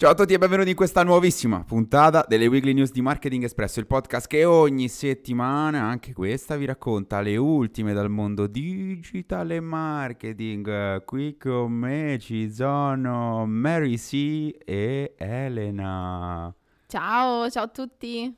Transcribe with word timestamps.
Ciao 0.00 0.12
a 0.12 0.14
tutti 0.14 0.32
e 0.32 0.38
benvenuti 0.38 0.70
in 0.70 0.76
questa 0.76 1.04
nuovissima 1.04 1.62
puntata 1.62 2.24
delle 2.26 2.46
Weekly 2.46 2.72
News 2.72 2.90
di 2.90 3.02
Marketing 3.02 3.44
Espresso, 3.44 3.80
il 3.80 3.86
podcast 3.86 4.28
che 4.28 4.46
ogni 4.46 4.88
settimana, 4.88 5.82
anche 5.82 6.14
questa, 6.14 6.56
vi 6.56 6.64
racconta 6.64 7.20
le 7.20 7.36
ultime 7.36 7.92
dal 7.92 8.08
mondo 8.08 8.46
digital 8.46 9.50
e 9.50 9.60
marketing. 9.60 11.04
Qui 11.04 11.36
con 11.36 11.72
me 11.72 12.16
ci 12.18 12.50
sono 12.50 13.44
Mary 13.44 13.98
C 13.98 14.56
e 14.64 15.16
Elena. 15.18 16.50
Ciao, 16.86 17.50
ciao 17.50 17.64
a 17.64 17.68
tutti. 17.68 18.34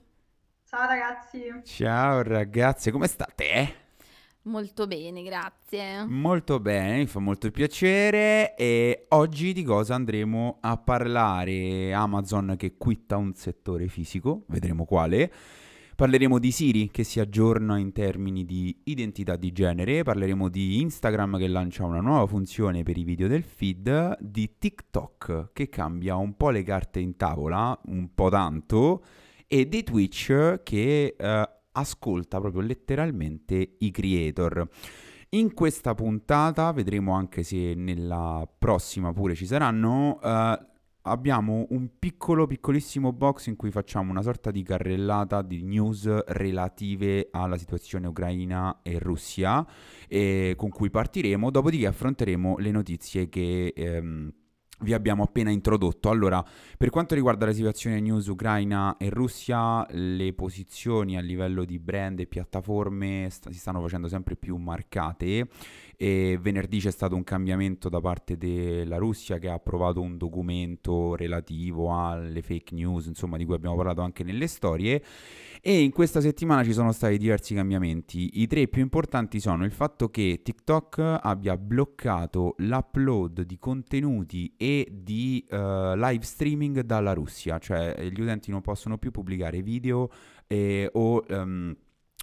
Ciao 0.69 0.87
ragazzi. 0.89 1.61
Ciao 1.63 2.23
ragazze, 2.23 2.91
come 2.91 3.07
state? 3.07 3.82
Molto 4.45 4.89
bene, 4.89 5.23
grazie. 5.23 6.05
Molto 6.05 6.59
bene, 6.59 6.99
mi 6.99 7.07
fa 7.07 7.21
molto 7.21 7.49
piacere 7.53 8.57
e 8.57 9.07
oggi 9.11 9.53
di 9.53 9.63
cosa 9.63 9.95
andremo 9.95 10.59
a 10.61 10.77
parlare? 10.79 11.93
Amazon 11.93 12.57
che 12.59 12.77
quitta 12.77 13.17
un 13.17 13.35
settore 13.35 13.87
fisico, 13.87 14.43
vedremo 14.49 14.85
quale. 14.85 15.33
Parleremo 15.95 16.41
di 16.41 16.51
Siri 16.51 16.91
che 16.91 17.05
si 17.05 17.21
aggiorna 17.21 17.79
in 17.79 17.93
termini 17.93 18.45
di 18.45 18.77
identità 18.85 19.37
di 19.37 19.53
genere, 19.53 20.03
parleremo 20.03 20.49
di 20.49 20.81
Instagram 20.81 21.39
che 21.39 21.47
lancia 21.47 21.85
una 21.85 22.01
nuova 22.01 22.27
funzione 22.27 22.83
per 22.83 22.97
i 22.97 23.05
video 23.05 23.29
del 23.29 23.45
feed, 23.45 24.19
di 24.19 24.57
TikTok 24.59 25.51
che 25.53 25.69
cambia 25.69 26.17
un 26.17 26.37
po' 26.37 26.51
le 26.51 26.65
carte 26.65 26.99
in 26.99 27.15
tavola, 27.15 27.79
un 27.85 28.13
po' 28.13 28.29
tanto, 28.29 29.05
e 29.47 29.69
di 29.69 29.85
Twitch 29.85 30.63
che 30.65 31.15
eh, 31.17 31.49
ascolta 31.73 32.41
proprio 32.41 32.63
letteralmente 32.63 33.77
i 33.79 33.91
creator. 33.91 34.69
In 35.31 35.55
questa 35.55 35.95
puntata, 35.95 36.71
vedremo 36.73 37.15
anche 37.15 37.43
se 37.43 37.75
nella 37.75 38.47
prossima 38.59 39.13
pure 39.13 39.35
ci 39.35 39.47
saranno, 39.47 40.21
eh, 40.23 40.67
abbiamo 41.03 41.67
un 41.71 41.89
piccolo, 41.99 42.47
piccolissimo 42.47 43.13
box 43.13 43.47
in 43.47 43.57
cui 43.57 43.71
facciamo 43.71 44.11
una 44.11 44.23
sorta 44.23 44.51
di 44.51 44.63
carrellata 44.63 45.41
di 45.43 45.63
news 45.63 46.25
relative 46.27 47.29
alla 47.31 47.57
situazione 47.57 48.07
ucraina 48.07 48.81
e 48.83 48.99
Russia, 48.99 49.67
eh, 50.07 50.55
con 50.57 50.69
cui 50.69 50.91
partiremo, 50.91 51.51
dopodiché 51.51 51.87
affronteremo 51.87 52.59
le 52.59 52.71
notizie 52.71 53.29
che... 53.29 53.73
Ehm, 53.75 54.33
vi 54.83 54.93
abbiamo 54.93 55.23
appena 55.23 55.51
introdotto. 55.51 56.11
Allora, 56.11 56.45
per 56.77 56.91
quanto 56.91 57.15
riguarda 57.15 57.47
la 57.47 57.53
situazione 57.53 58.01
news 58.01 58.27
Ucraina 58.27 58.97
e 58.99 59.09
Russia, 59.11 59.87
le 59.91 60.33
posizioni 60.35 61.17
a 61.17 61.21
livello 61.21 61.65
di 61.65 61.79
brand 61.79 62.21
e 62.21 62.27
piattaforme 62.27 63.29
st- 63.31 63.51
si 63.51 63.59
stanno 63.59 63.81
facendo 63.81 64.09
sempre 64.09 64.37
più 64.37 64.57
marcate 64.57 65.49
e 66.03 66.37
venerdì 66.43 66.81
c'è 66.81 66.91
stato 66.91 67.15
un 67.15 67.23
cambiamento 67.23 67.89
da 67.89 68.01
parte 68.01 68.37
della 68.37 68.97
Russia 68.97 69.39
che 69.39 69.49
ha 69.49 69.53
approvato 69.53 70.01
un 70.01 70.17
documento 70.17 71.15
relativo 71.15 71.97
alle 71.97 72.43
fake 72.43 72.75
news, 72.75 73.07
insomma, 73.07 73.37
di 73.37 73.45
cui 73.45 73.55
abbiamo 73.55 73.77
parlato 73.77 74.01
anche 74.01 74.25
nelle 74.25 74.49
storie 74.49 75.01
e 75.61 75.81
in 75.81 75.93
questa 75.93 76.21
settimana 76.21 76.65
ci 76.65 76.73
sono 76.73 76.91
stati 76.91 77.19
diversi 77.19 77.55
cambiamenti. 77.55 78.41
I 78.41 78.49
tre 78.49 78.67
più 78.67 78.83
importanti 78.83 79.39
sono 79.39 79.65
il 79.65 79.71
fatto 79.71 80.09
che 80.09 80.41
TikTok 80.43 81.21
abbia 81.23 81.57
bloccato 81.57 82.57
l'upload 82.59 83.43
di 83.43 83.59
contenuti 83.61 84.55
e 84.57 84.89
di 84.91 85.47
uh, 85.51 85.95
live 85.95 86.25
streaming 86.25 86.81
dalla 86.81 87.13
Russia, 87.13 87.61
cioè 87.61 88.09
gli 88.11 88.21
utenti 88.21 88.51
non 88.51 88.61
possono 88.61 88.99
più 88.99 89.13
pubblicare 89.13 89.63
video 89.63 90.11
eh, 90.49 90.91
o... 90.95 91.25
Um, 91.29 91.77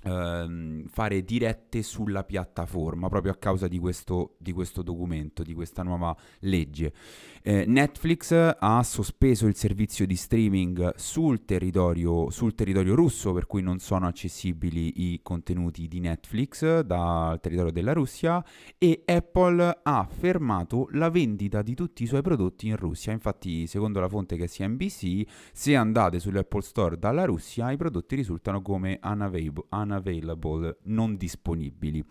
Ehm, 0.04 0.88
fare 0.88 1.24
dirette 1.24 1.82
sulla 1.82 2.24
piattaforma 2.24 3.10
proprio 3.10 3.34
a 3.34 3.36
causa 3.36 3.68
di 3.68 3.80
questo, 3.80 4.36
di 4.38 4.54
questo 4.54 4.82
documento, 4.82 5.44
di 5.44 5.54
questa 5.54 5.84
nuova 5.84 6.16
legge. 6.40 6.94
Eh, 7.42 7.66
Netflix 7.68 8.32
ha 8.58 8.84
sospeso 8.84 9.48
il 9.48 9.56
servizio 9.56 10.06
di 10.06 10.16
streaming 10.16 10.94
sul 10.96 11.44
territorio, 11.44 12.30
sul 12.30 12.56
territorio 12.56 12.96
russo, 12.96 13.34
per 13.34 13.46
cui 13.46 13.62
non 13.62 13.80
sono 13.80 14.08
accessibili 14.08 15.14
i 15.14 15.20
contenuti 15.22 15.88
di 15.88 16.00
Netflix 16.00 16.80
dal 16.82 17.40
territorio 17.40 17.72
della 17.72 17.94
Russia 17.94 18.44
e 18.78 19.04
Apple 19.06 19.80
ha 19.84 20.08
fermato 20.10 20.88
la 20.92 21.10
vendita 21.10 21.62
di 21.62 21.76
tutti 21.76 22.04
i 22.04 22.08
suoi 22.08 22.22
prodotti 22.22 22.68
in 22.68 22.78
Russia. 22.78 23.12
Infatti, 23.12 23.68
secondo 23.68 24.00
la 24.00 24.10
fonte 24.10 24.38
che 24.38 24.48
sia 24.48 24.68
NBC, 24.68 25.24
se 25.52 25.76
andate 25.76 26.20
sull'Apple 26.20 26.62
Store 26.62 26.98
dalla 26.98 27.26
Russia, 27.26 27.72
i 27.72 27.78
prodotti 27.78 28.16
risultano 28.16 28.62
come 28.62 29.00
unavailable 29.04 29.66
unavailable, 29.90 30.78
non 30.84 31.18
disponibili. 31.18 32.04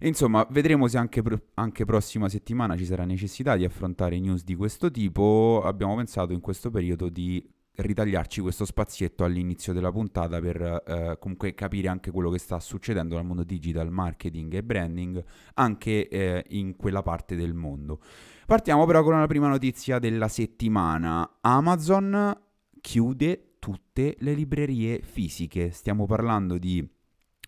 Insomma, 0.00 0.44
vedremo 0.50 0.88
se 0.88 0.98
anche, 0.98 1.22
pro- 1.22 1.40
anche, 1.54 1.84
prossima 1.84 2.28
settimana 2.28 2.76
ci 2.76 2.84
sarà 2.84 3.04
necessità 3.04 3.56
di 3.56 3.64
affrontare 3.64 4.18
news 4.18 4.42
di 4.42 4.56
questo 4.56 4.90
tipo. 4.90 5.62
Abbiamo 5.64 5.94
pensato 5.94 6.32
in 6.32 6.40
questo 6.40 6.70
periodo 6.70 7.08
di 7.08 7.44
ritagliarci 7.74 8.40
questo 8.40 8.64
spazietto 8.64 9.24
all'inizio 9.24 9.72
della 9.72 9.90
puntata 9.90 10.40
per 10.40 10.82
eh, 10.86 11.16
comunque 11.18 11.54
capire 11.54 11.88
anche 11.88 12.10
quello 12.10 12.30
che 12.30 12.38
sta 12.38 12.60
succedendo 12.60 13.16
nel 13.16 13.24
mondo 13.24 13.44
digital 13.44 13.90
marketing 13.90 14.52
e 14.54 14.62
branding 14.62 15.24
anche 15.54 16.08
eh, 16.08 16.44
in 16.48 16.76
quella 16.76 17.02
parte 17.02 17.36
del 17.36 17.54
mondo. 17.54 18.00
Partiamo 18.44 18.84
però 18.84 19.02
con 19.02 19.18
la 19.18 19.26
prima 19.26 19.48
notizia 19.48 19.98
della 19.98 20.28
settimana. 20.28 21.38
Amazon 21.40 22.36
chiude 22.80 23.54
tutte 23.58 24.16
le 24.18 24.34
librerie 24.34 25.00
fisiche. 25.00 25.70
Stiamo 25.70 26.04
parlando 26.06 26.58
di 26.58 26.86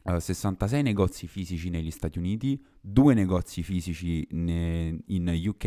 66 0.05 0.83
negozi 0.83 1.27
fisici 1.27 1.71
negli 1.71 1.91
Stati 1.91 2.19
Uniti, 2.19 2.63
due 2.87 3.15
negozi 3.15 3.63
fisici 3.63 4.27
ne, 4.33 4.99
in 5.07 5.43
UK, 5.47 5.65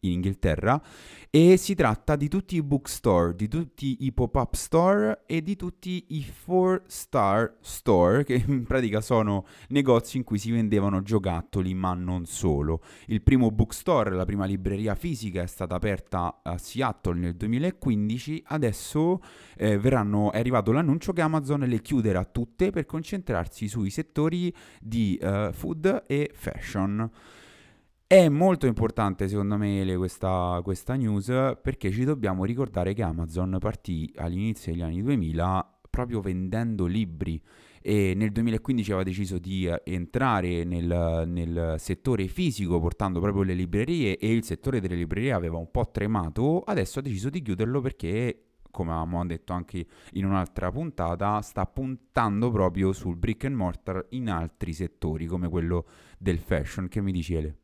in 0.00 0.10
Inghilterra, 0.10 0.82
e 1.30 1.56
si 1.56 1.76
tratta 1.76 2.16
di 2.16 2.26
tutti 2.26 2.56
i 2.56 2.62
bookstore, 2.62 3.36
di 3.36 3.46
tutti 3.46 3.98
i 4.00 4.12
pop-up 4.12 4.54
store 4.54 5.22
e 5.26 5.42
di 5.42 5.54
tutti 5.54 6.04
i 6.08 6.26
4-star 6.46 7.58
store, 7.60 8.24
che 8.24 8.42
in 8.44 8.64
pratica 8.64 9.00
sono 9.00 9.46
negozi 9.68 10.16
in 10.16 10.24
cui 10.24 10.38
si 10.38 10.50
vendevano 10.50 11.02
giocattoli, 11.02 11.72
ma 11.72 11.94
non 11.94 12.24
solo. 12.24 12.82
Il 13.06 13.22
primo 13.22 13.52
bookstore, 13.52 14.10
la 14.10 14.24
prima 14.24 14.44
libreria 14.44 14.96
fisica, 14.96 15.42
è 15.42 15.46
stata 15.46 15.76
aperta 15.76 16.40
a 16.42 16.58
Seattle 16.58 17.14
nel 17.14 17.36
2015, 17.36 18.42
adesso 18.46 19.20
eh, 19.56 19.78
verranno, 19.78 20.32
è 20.32 20.38
arrivato 20.38 20.72
l'annuncio 20.72 21.12
che 21.12 21.20
Amazon 21.20 21.60
le 21.60 21.80
chiuderà 21.80 22.24
tutte 22.24 22.70
per 22.70 22.86
concentrarsi 22.86 23.68
sui 23.68 23.90
settori 23.90 24.52
di 24.80 25.18
uh, 25.22 25.52
food 25.52 26.04
e 26.06 26.30
fashion 26.34 26.55
fashion. 26.56 27.10
È 28.06 28.28
molto 28.28 28.66
importante 28.66 29.28
secondo 29.28 29.56
me 29.56 29.96
questa, 29.96 30.60
questa 30.62 30.94
news 30.94 31.26
perché 31.60 31.90
ci 31.90 32.04
dobbiamo 32.04 32.44
ricordare 32.44 32.94
che 32.94 33.02
Amazon 33.02 33.56
partì 33.58 34.12
all'inizio 34.16 34.72
degli 34.72 34.82
anni 34.82 35.02
2000 35.02 35.78
proprio 35.90 36.20
vendendo 36.20 36.86
libri 36.86 37.40
e 37.82 38.12
nel 38.14 38.30
2015 38.30 38.90
aveva 38.90 39.04
deciso 39.04 39.38
di 39.38 39.68
entrare 39.84 40.62
nel, 40.64 41.24
nel, 41.26 41.76
settore 41.78 42.26
fisico 42.28 42.78
portando 42.78 43.18
proprio 43.18 43.42
le 43.42 43.54
librerie 43.54 44.18
e 44.18 44.32
il 44.32 44.44
settore 44.44 44.80
delle 44.80 44.94
librerie 44.94 45.32
aveva 45.32 45.56
un 45.56 45.70
po' 45.70 45.88
tremato, 45.90 46.60
adesso 46.60 46.98
ha 46.98 47.02
deciso 47.02 47.30
di 47.30 47.42
chiuderlo 47.42 47.80
perché 47.80 48.45
come 48.76 48.90
avevamo 48.90 49.24
detto 49.24 49.54
anche 49.54 49.86
in 50.12 50.26
un'altra 50.26 50.70
puntata, 50.70 51.40
sta 51.40 51.64
puntando 51.64 52.50
proprio 52.50 52.92
sul 52.92 53.16
brick 53.16 53.46
and 53.46 53.54
mortar 53.54 54.04
in 54.10 54.28
altri 54.28 54.74
settori 54.74 55.24
come 55.24 55.48
quello 55.48 55.86
del 56.18 56.38
fashion. 56.38 56.86
Che 56.86 57.00
mi 57.00 57.10
dici 57.10 57.34
Ele? 57.34 57.56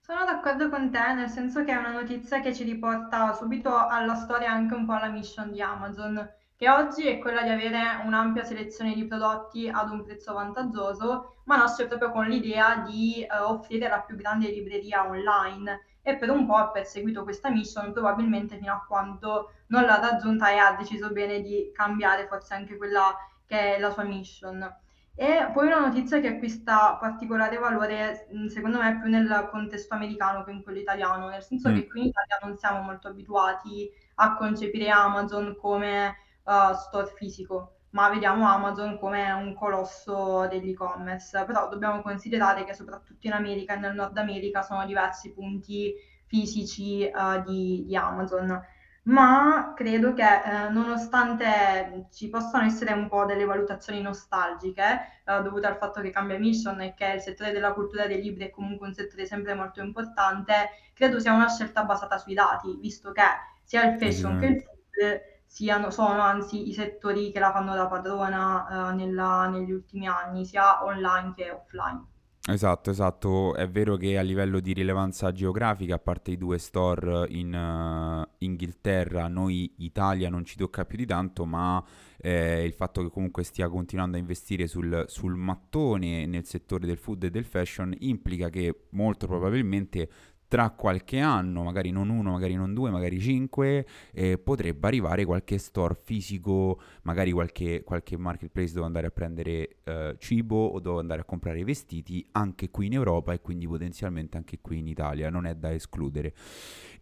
Sono 0.00 0.24
d'accordo 0.24 0.70
con 0.70 0.90
te, 0.90 1.12
nel 1.12 1.28
senso 1.28 1.64
che 1.64 1.72
è 1.72 1.76
una 1.76 1.92
notizia 1.92 2.40
che 2.40 2.54
ci 2.54 2.64
riporta 2.64 3.34
subito 3.34 3.76
alla 3.76 4.14
storia 4.14 4.46
e 4.46 4.50
anche 4.50 4.74
un 4.74 4.86
po' 4.86 4.94
alla 4.94 5.10
mission 5.10 5.52
di 5.52 5.60
Amazon, 5.60 6.26
che 6.56 6.70
oggi 6.70 7.06
è 7.06 7.18
quella 7.18 7.42
di 7.42 7.50
avere 7.50 8.00
un'ampia 8.06 8.42
selezione 8.42 8.94
di 8.94 9.04
prodotti 9.04 9.68
ad 9.68 9.90
un 9.90 10.02
prezzo 10.02 10.32
vantaggioso, 10.32 11.42
ma 11.44 11.56
nasce 11.56 11.86
proprio 11.86 12.10
con 12.10 12.26
l'idea 12.26 12.78
di 12.78 13.22
eh, 13.22 13.38
offrire 13.38 13.88
la 13.88 14.00
più 14.00 14.16
grande 14.16 14.48
libreria 14.48 15.06
online 15.06 15.80
e 16.02 16.16
per 16.16 16.30
un 16.30 16.46
po' 16.46 16.56
ha 16.56 16.70
perseguito 16.70 17.22
questa 17.22 17.48
mission 17.48 17.92
probabilmente 17.92 18.56
fino 18.56 18.72
a 18.72 18.84
quando 18.86 19.52
non 19.68 19.84
l'ha 19.84 20.00
raggiunta 20.00 20.50
e 20.50 20.58
ha 20.58 20.74
deciso 20.74 21.10
bene 21.10 21.40
di 21.40 21.70
cambiare 21.72 22.26
forse 22.26 22.54
anche 22.54 22.76
quella 22.76 23.14
che 23.46 23.76
è 23.76 23.78
la 23.78 23.90
sua 23.90 24.02
mission. 24.02 24.80
E 25.14 25.50
poi 25.52 25.66
una 25.66 25.80
notizia 25.80 26.20
che 26.20 26.28
acquista 26.28 26.96
particolare 26.96 27.58
valore, 27.58 28.28
secondo 28.48 28.78
me, 28.78 28.98
più 28.98 29.10
nel 29.10 29.48
contesto 29.50 29.94
americano 29.94 30.42
che 30.42 30.52
in 30.52 30.62
quello 30.62 30.78
italiano, 30.78 31.28
nel 31.28 31.42
senso 31.42 31.68
mm. 31.68 31.74
che 31.74 31.86
qui 31.86 32.00
in 32.00 32.06
Italia 32.06 32.38
non 32.42 32.56
siamo 32.56 32.80
molto 32.80 33.08
abituati 33.08 33.90
a 34.16 34.34
concepire 34.36 34.88
Amazon 34.88 35.54
come 35.60 36.16
uh, 36.44 36.74
store 36.74 37.12
fisico 37.14 37.76
ma 37.92 38.08
vediamo 38.08 38.46
Amazon 38.46 38.98
come 38.98 39.30
un 39.32 39.54
colosso 39.54 40.46
dell'e-commerce, 40.48 41.44
però 41.44 41.68
dobbiamo 41.68 42.00
considerare 42.02 42.64
che 42.64 42.74
soprattutto 42.74 43.26
in 43.26 43.32
America 43.32 43.74
e 43.74 43.78
nel 43.78 43.94
Nord 43.94 44.16
America 44.16 44.62
sono 44.62 44.84
diversi 44.86 45.32
punti 45.32 45.94
fisici 46.26 47.10
uh, 47.12 47.42
di, 47.42 47.84
di, 47.86 47.94
Amazon, 47.94 48.58
ma 49.04 49.74
credo 49.76 50.14
che 50.14 50.22
eh, 50.22 50.68
nonostante 50.70 52.06
ci 52.12 52.28
possano 52.28 52.64
essere 52.64 52.92
un 52.92 53.08
po' 53.08 53.24
delle 53.26 53.44
valutazioni 53.44 54.00
nostalgiche 54.00 55.00
eh, 55.24 55.42
dovute 55.42 55.66
al 55.66 55.76
fatto 55.76 56.00
che 56.00 56.10
cambia 56.10 56.38
mission 56.38 56.80
e 56.80 56.94
che 56.94 57.14
il 57.16 57.20
settore 57.20 57.50
della 57.52 57.72
cultura 57.72 58.06
dei 58.06 58.22
libri 58.22 58.44
è 58.44 58.50
comunque 58.50 58.86
un 58.86 58.94
settore 58.94 59.26
sempre 59.26 59.54
molto 59.54 59.82
importante, 59.82 60.70
credo 60.94 61.18
sia 61.18 61.34
una 61.34 61.48
scelta 61.48 61.82
basata 61.84 62.16
sui 62.16 62.32
dati, 62.32 62.74
visto 62.80 63.12
che 63.12 63.22
sia 63.64 63.84
il 63.84 63.98
fashion 63.98 64.38
che 64.38 64.46
il 64.46 64.60
food 64.62 65.30
siano, 65.52 65.90
sono 65.90 66.22
anzi 66.22 66.70
i 66.70 66.72
settori 66.72 67.30
che 67.30 67.38
la 67.38 67.52
fanno 67.52 67.74
da 67.74 67.86
padrona 67.86 68.90
eh, 68.90 68.94
nella, 68.94 69.48
negli 69.48 69.70
ultimi 69.70 70.06
anni, 70.06 70.46
sia 70.46 70.82
online 70.82 71.34
che 71.36 71.50
offline. 71.50 72.06
Esatto, 72.48 72.90
esatto. 72.90 73.54
È 73.54 73.68
vero 73.68 73.96
che 73.96 74.16
a 74.16 74.22
livello 74.22 74.60
di 74.60 74.72
rilevanza 74.72 75.30
geografica, 75.30 75.96
a 75.96 75.98
parte 75.98 76.30
i 76.30 76.38
due 76.38 76.58
store 76.58 77.26
in 77.28 77.52
uh, 77.54 78.28
Inghilterra, 78.38 79.28
noi 79.28 79.74
Italia 79.78 80.30
non 80.30 80.44
ci 80.44 80.56
tocca 80.56 80.86
più 80.86 80.96
di 80.96 81.06
tanto, 81.06 81.44
ma 81.44 81.84
eh, 82.16 82.64
il 82.64 82.72
fatto 82.72 83.02
che 83.02 83.10
comunque 83.10 83.44
stia 83.44 83.68
continuando 83.68 84.16
a 84.16 84.20
investire 84.20 84.66
sul, 84.66 85.04
sul 85.06 85.34
mattone 85.34 86.24
nel 86.26 86.46
settore 86.46 86.86
del 86.86 86.98
food 86.98 87.24
e 87.24 87.30
del 87.30 87.44
fashion 87.44 87.94
implica 87.98 88.48
che 88.48 88.86
molto 88.90 89.26
probabilmente 89.26 90.08
tra 90.52 90.68
qualche 90.68 91.18
anno, 91.18 91.62
magari 91.62 91.90
non 91.92 92.10
uno, 92.10 92.32
magari 92.32 92.56
non 92.56 92.74
due, 92.74 92.90
magari 92.90 93.18
cinque, 93.18 93.86
eh, 94.12 94.36
potrebbe 94.36 94.86
arrivare 94.86 95.24
qualche 95.24 95.56
store 95.56 95.94
fisico, 95.94 96.78
magari 97.04 97.32
qualche, 97.32 97.82
qualche 97.82 98.18
marketplace 98.18 98.74
dove 98.74 98.84
andare 98.84 99.06
a 99.06 99.10
prendere 99.10 99.76
eh, 99.82 100.14
cibo 100.18 100.66
o 100.66 100.78
dove 100.78 101.00
andare 101.00 101.22
a 101.22 101.24
comprare 101.24 101.64
vestiti 101.64 102.22
anche 102.32 102.68
qui 102.68 102.84
in 102.84 102.92
Europa 102.92 103.32
e 103.32 103.40
quindi 103.40 103.66
potenzialmente 103.66 104.36
anche 104.36 104.58
qui 104.60 104.80
in 104.80 104.88
Italia, 104.88 105.30
non 105.30 105.46
è 105.46 105.54
da 105.54 105.72
escludere. 105.72 106.34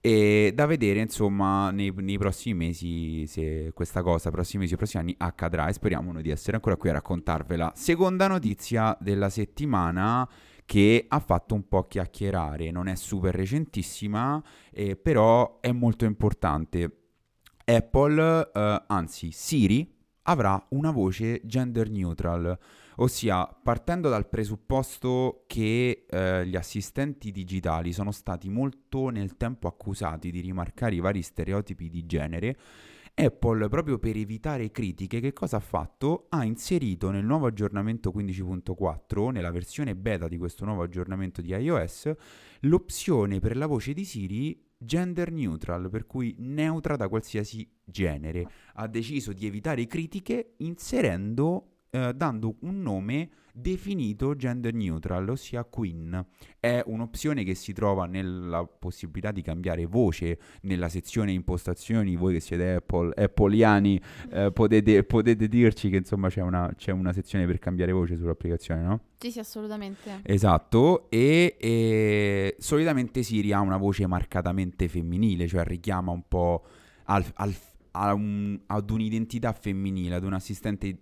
E 0.01 0.53
da 0.55 0.67
vedere 0.67 1.01
insomma 1.01 1.73
nei, 1.73 1.93
nei 1.93 2.19
prossimi 2.19 2.55
mesi 2.55 3.27
se 3.27 3.73
questa 3.75 4.01
cosa, 4.03 4.31
prossimi 4.31 4.63
mesi 4.63 4.77
prossimi 4.77 5.03
anni 5.03 5.15
accadrà 5.19 5.67
e 5.67 5.73
speriamo 5.73 6.13
noi 6.13 6.23
di 6.23 6.31
essere 6.31 6.55
ancora 6.55 6.77
qui 6.77 6.91
a 6.91 6.93
raccontarvela. 6.93 7.73
Seconda 7.75 8.29
notizia 8.29 8.97
della 9.01 9.29
settimana 9.29 10.29
che 10.71 11.07
ha 11.09 11.19
fatto 11.19 11.57
un 11.57 11.67
po' 11.67 11.89
chiacchierare, 11.89 12.71
non 12.71 12.87
è 12.87 12.95
super 12.95 13.35
recentissima, 13.35 14.41
eh, 14.71 14.95
però 14.95 15.59
è 15.59 15.73
molto 15.73 16.05
importante. 16.05 17.09
Apple, 17.65 18.53
eh, 18.55 18.83
anzi 18.87 19.33
Siri, 19.33 19.93
avrà 20.23 20.65
una 20.69 20.93
voce 20.93 21.41
gender 21.43 21.91
neutral, 21.91 22.57
ossia 22.99 23.47
partendo 23.47 24.09
dal 24.09 24.29
presupposto 24.29 25.43
che 25.49 26.07
eh, 26.09 26.47
gli 26.47 26.55
assistenti 26.55 27.33
digitali 27.33 27.93
sono 27.93 28.13
stati 28.13 28.49
molto 28.49 29.09
nel 29.09 29.37
tempo 29.37 29.67
accusati 29.67 30.31
di 30.31 30.39
rimarcare 30.39 30.95
i 30.95 31.01
vari 31.01 31.23
stereotipi 31.23 31.91
di 31.91 32.07
genere, 32.07 32.57
Apple, 33.15 33.69
proprio 33.69 33.99
per 33.99 34.17
evitare 34.17 34.71
critiche, 34.71 35.21
che 35.21 35.33
cosa 35.33 35.57
ha 35.57 35.61
fatto? 35.61 36.27
Ha 36.31 36.45
inserito 36.45 37.11
nel 37.11 37.25
nuovo 37.25 37.47
aggiornamento 37.47 38.11
15.4, 38.11 39.31
nella 39.31 39.51
versione 39.51 39.95
beta 39.95 40.29
di 40.29 40.39
questo 40.39 40.65
nuovo 40.65 40.83
aggiornamento 40.83 41.41
di 41.41 41.51
iOS, 41.51 42.13
l'opzione 42.61 43.41
per 43.41 43.57
la 43.57 43.67
voce 43.67 43.93
di 43.93 44.05
Siri 44.05 44.69
gender 44.83 45.31
neutral, 45.31 45.91
per 45.91 46.07
cui 46.07 46.35
neutra 46.39 46.97
da 46.97 47.09
qualsiasi 47.09 47.69
genere. 47.85 48.49
Ha 48.75 48.87
deciso 48.87 49.33
di 49.33 49.47
evitare 49.47 49.87
critiche 49.87 50.55
inserendo, 50.59 51.83
eh, 51.91 52.15
dando 52.15 52.57
un 52.61 52.81
nome 52.81 53.31
definito 53.53 54.35
gender 54.37 54.75
neutral, 54.75 55.29
ossia 55.29 55.65
Queen. 55.65 56.27
È 56.59 56.83
un'opzione 56.85 57.45
che 57.45 57.55
si 57.55 57.73
trova 57.73 58.07
nella 58.07 58.65
possibilità 58.65 59.31
di 59.33 59.43
cambiare 59.43 59.87
voce 59.87 60.39
nella 60.63 60.89
sezione 60.89 61.33
impostazioni. 61.33 62.17
Voi 62.17 62.35
che 62.35 62.41
siete 62.41 62.75
Apple, 62.75 63.13
Appleiani, 63.15 64.01
eh, 64.31 64.53
potete, 64.53 65.05
potete, 65.05 65.49
dirci 65.49 65.91
che 65.91 65.97
insomma 65.97 66.29
c'è 66.29 66.43
una, 66.43 66.73
c'è 66.77 66.93
una, 66.93 67.13
sezione 67.13 67.47
per 67.47 67.59
cambiare 67.59 67.93
voce 67.93 68.17
sull'applicazione, 68.17 68.83
no? 68.83 69.01
Sì, 69.19 69.31
sì, 69.31 69.39
assolutamente. 69.39 70.21
Esatto, 70.23 71.11
e, 71.11 71.57
e 71.59 72.57
solitamente 72.59 73.23
Siri 73.23 73.53
ha 73.53 73.61
una 73.61 73.77
voce 73.77 74.07
marcatamente 74.07 74.89
femminile, 74.89 75.47
cioè 75.47 75.65
richiama 75.65 76.11
un 76.13 76.23
po' 76.27 76.65
al, 77.05 77.25
al, 77.35 77.55
un, 78.15 78.61
ad 78.67 78.91
un'identità 78.91 79.53
femminile, 79.53 80.15
ad 80.15 80.25
un 80.25 80.33
assistente 80.33 80.99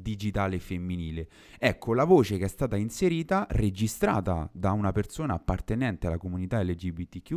digitale 0.00 0.58
femminile. 0.58 1.28
Ecco, 1.58 1.94
la 1.94 2.04
voce 2.04 2.38
che 2.38 2.44
è 2.44 2.48
stata 2.48 2.76
inserita, 2.76 3.46
registrata 3.50 4.48
da 4.52 4.72
una 4.72 4.92
persona 4.92 5.34
appartenente 5.34 6.06
alla 6.06 6.18
comunità 6.18 6.62
LGBTQ, 6.62 7.36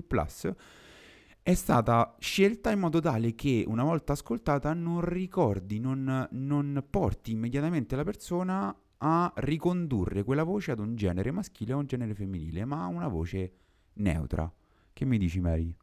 è 1.43 1.53
stata 1.55 2.15
scelta 2.19 2.71
in 2.71 2.79
modo 2.79 2.99
tale 2.99 3.33
che 3.33 3.63
una 3.67 3.83
volta 3.83 4.13
ascoltata 4.13 4.73
non 4.73 5.01
ricordi, 5.01 5.79
non, 5.79 6.27
non 6.31 6.85
porti 6.89 7.31
immediatamente 7.31 7.95
la 7.95 8.03
persona 8.03 8.75
a 9.03 9.33
ricondurre 9.37 10.23
quella 10.23 10.43
voce 10.43 10.71
ad 10.71 10.79
un 10.79 10.95
genere 10.95 11.31
maschile 11.31 11.73
o 11.73 11.79
un 11.79 11.87
genere 11.87 12.13
femminile, 12.13 12.65
ma 12.65 12.83
a 12.83 12.87
una 12.87 13.07
voce 13.07 13.53
neutra. 13.93 14.51
Che 14.93 15.05
mi 15.05 15.17
dici, 15.17 15.39
Mary? 15.39 15.75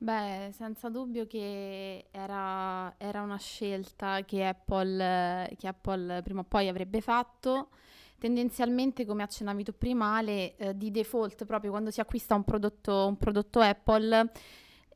Beh, 0.00 0.50
senza 0.52 0.88
dubbio 0.88 1.26
che 1.26 2.06
era, 2.12 2.94
era 2.98 3.20
una 3.20 3.36
scelta 3.36 4.24
che 4.24 4.46
Apple, 4.46 5.52
che 5.58 5.66
Apple 5.66 6.22
prima 6.22 6.40
o 6.40 6.44
poi 6.44 6.68
avrebbe 6.68 7.00
fatto. 7.00 7.70
Tendenzialmente, 8.16 9.04
come 9.04 9.24
accennavi 9.24 9.64
tu 9.64 9.76
prima, 9.76 10.16
Ale, 10.16 10.56
eh, 10.56 10.76
di 10.76 10.92
default, 10.92 11.44
proprio 11.44 11.70
quando 11.70 11.90
si 11.90 12.00
acquista 12.00 12.36
un 12.36 12.44
prodotto, 12.44 13.06
un 13.06 13.16
prodotto 13.16 13.58
Apple, 13.58 14.30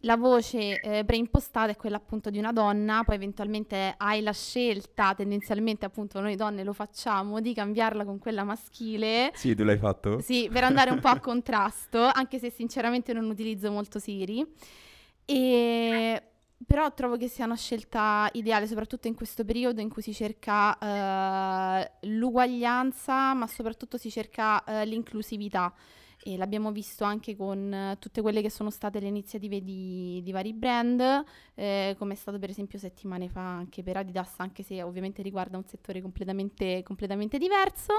la 0.05 0.17
voce 0.17 0.81
eh, 0.81 1.05
preimpostata 1.05 1.71
è 1.71 1.77
quella 1.77 1.97
appunto 1.97 2.31
di 2.31 2.39
una 2.39 2.53
donna, 2.53 3.03
poi 3.05 3.17
eventualmente 3.17 3.95
hai 3.97 4.23
la 4.23 4.33
scelta, 4.33 5.15
tendenzialmente 5.15 5.85
appunto 5.85 6.21
noi 6.21 6.35
donne 6.37 6.65
lo 6.65 6.73
facciamo, 6.73 7.41
di 7.41 7.55
cambiarla 7.55 8.05
con 8.05 8.19
quella 8.19 8.45
maschile. 8.45 9.31
Sì, 9.35 9.55
tu 9.55 9.65
l'hai 9.65 9.79
fatto? 9.79 10.21
Sì, 10.21 10.49
per 10.53 10.65
andare 10.65 10.91
un 10.91 11.01
po' 11.01 11.09
a 11.09 11.19
contrasto, 11.21 12.03
anche 12.03 12.39
se 12.39 12.51
sinceramente 12.51 13.13
non 13.13 13.29
utilizzo 13.29 13.71
molto 13.71 13.99
Siri. 13.99 14.45
E 15.33 16.23
però 16.67 16.93
trovo 16.93 17.17
che 17.17 17.29
sia 17.29 17.47
una 17.47 17.57
scelta 17.57 18.29
ideale, 18.33 18.67
soprattutto 18.67 19.09
in 19.09 19.15
questo 19.15 19.45
periodo 19.45 19.81
in 19.81 19.89
cui 19.89 20.03
si 20.03 20.13
cerca 20.13 20.77
uh, 20.79 22.07
l'uguaglianza, 22.09 23.35
ma 23.35 23.47
soprattutto 23.47 23.97
si 23.97 24.11
cerca 24.11 24.63
uh, 24.67 24.85
l'inclusività. 24.85 25.73
E 26.23 26.37
l'abbiamo 26.37 26.71
visto 26.71 27.05
anche 27.05 27.35
con 27.35 27.73
uh, 27.73 27.99
tutte 27.99 28.21
quelle 28.21 28.43
che 28.43 28.51
sono 28.51 28.71
state 28.71 29.01
le 29.01 29.09
iniziative 29.09 29.63
di, 29.63 30.21
di 30.23 30.33
vari 30.33 30.53
brand, 30.53 31.25
eh, 31.55 31.97
come 31.99 32.13
è 32.13 32.17
stato 32.17 32.39
per 32.39 32.51
esempio 32.51 32.79
settimane 32.79 33.29
fa 33.29 33.41
anche 33.41 33.83
per 33.83 33.97
Adidas, 33.97 34.35
anche 34.37 34.63
se 34.63 34.83
ovviamente 34.83 35.23
riguarda 35.23 35.57
un 35.57 35.65
settore 35.67 36.01
completamente, 36.01 36.83
completamente 36.85 37.39
diverso. 37.39 37.93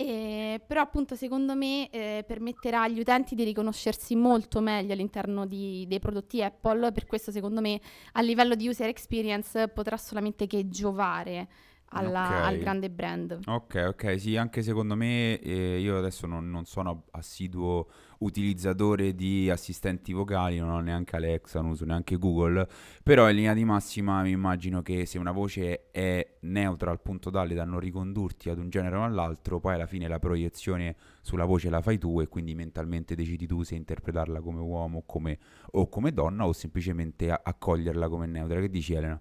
Eh, 0.00 0.62
però 0.64 0.80
appunto 0.80 1.16
secondo 1.16 1.56
me 1.56 1.90
eh, 1.90 2.22
permetterà 2.24 2.82
agli 2.82 3.00
utenti 3.00 3.34
di 3.34 3.42
riconoscersi 3.42 4.14
molto 4.14 4.60
meglio 4.60 4.92
all'interno 4.92 5.44
di, 5.44 5.86
dei 5.88 5.98
prodotti 5.98 6.40
Apple, 6.40 6.92
per 6.92 7.04
questo 7.06 7.32
secondo 7.32 7.60
me 7.60 7.80
a 8.12 8.20
livello 8.20 8.54
di 8.54 8.68
user 8.68 8.86
experience 8.86 9.66
potrà 9.66 9.96
solamente 9.96 10.46
che 10.46 10.68
giovare 10.68 11.48
alla, 11.90 12.26
okay. 12.26 12.42
al 12.42 12.58
grande 12.58 12.90
brand. 12.90 13.38
Ok, 13.46 13.84
ok, 13.88 14.20
sì, 14.20 14.36
anche 14.36 14.62
secondo 14.62 14.94
me 14.94 15.38
eh, 15.40 15.78
io 15.78 15.96
adesso 15.96 16.26
non, 16.26 16.50
non, 16.50 16.64
sono 16.64 17.04
assiduo 17.12 17.86
utilizzatore 18.18 19.14
di 19.14 19.48
assistenti 19.48 20.12
vocali, 20.12 20.58
non 20.58 20.70
ho 20.70 20.80
neanche 20.80 21.16
Alexa, 21.16 21.60
non 21.60 21.70
uso 21.70 21.84
neanche 21.84 22.16
Google, 22.16 22.66
però 23.02 23.28
in 23.30 23.36
linea 23.36 23.54
di 23.54 23.64
massima 23.64 24.22
mi 24.22 24.30
immagino 24.30 24.82
che 24.82 25.06
se 25.06 25.18
una 25.18 25.30
voce 25.32 25.90
è 25.90 26.36
neutra 26.40 26.90
al 26.90 27.00
punto 27.00 27.30
tale 27.30 27.54
da 27.54 27.64
non 27.64 27.80
ricondurti 27.80 28.50
ad 28.50 28.58
un 28.58 28.68
genere 28.68 28.96
o 28.96 29.04
all'altro, 29.04 29.60
poi 29.60 29.74
alla 29.74 29.86
fine 29.86 30.08
la 30.08 30.18
proiezione 30.18 30.96
sulla 31.22 31.44
voce 31.44 31.70
la 31.70 31.80
fai 31.80 31.98
tu 31.98 32.20
e 32.20 32.26
quindi 32.28 32.54
mentalmente 32.54 33.14
decidi 33.14 33.46
tu 33.46 33.62
se 33.62 33.76
interpretarla 33.76 34.40
come 34.40 34.60
uomo 34.60 35.04
come, 35.06 35.38
o 35.72 35.88
come 35.88 36.12
donna 36.12 36.46
o 36.46 36.52
semplicemente 36.52 37.30
accoglierla 37.30 38.08
come 38.08 38.26
neutra. 38.26 38.60
Che 38.60 38.68
dici 38.68 38.94
Elena? 38.94 39.20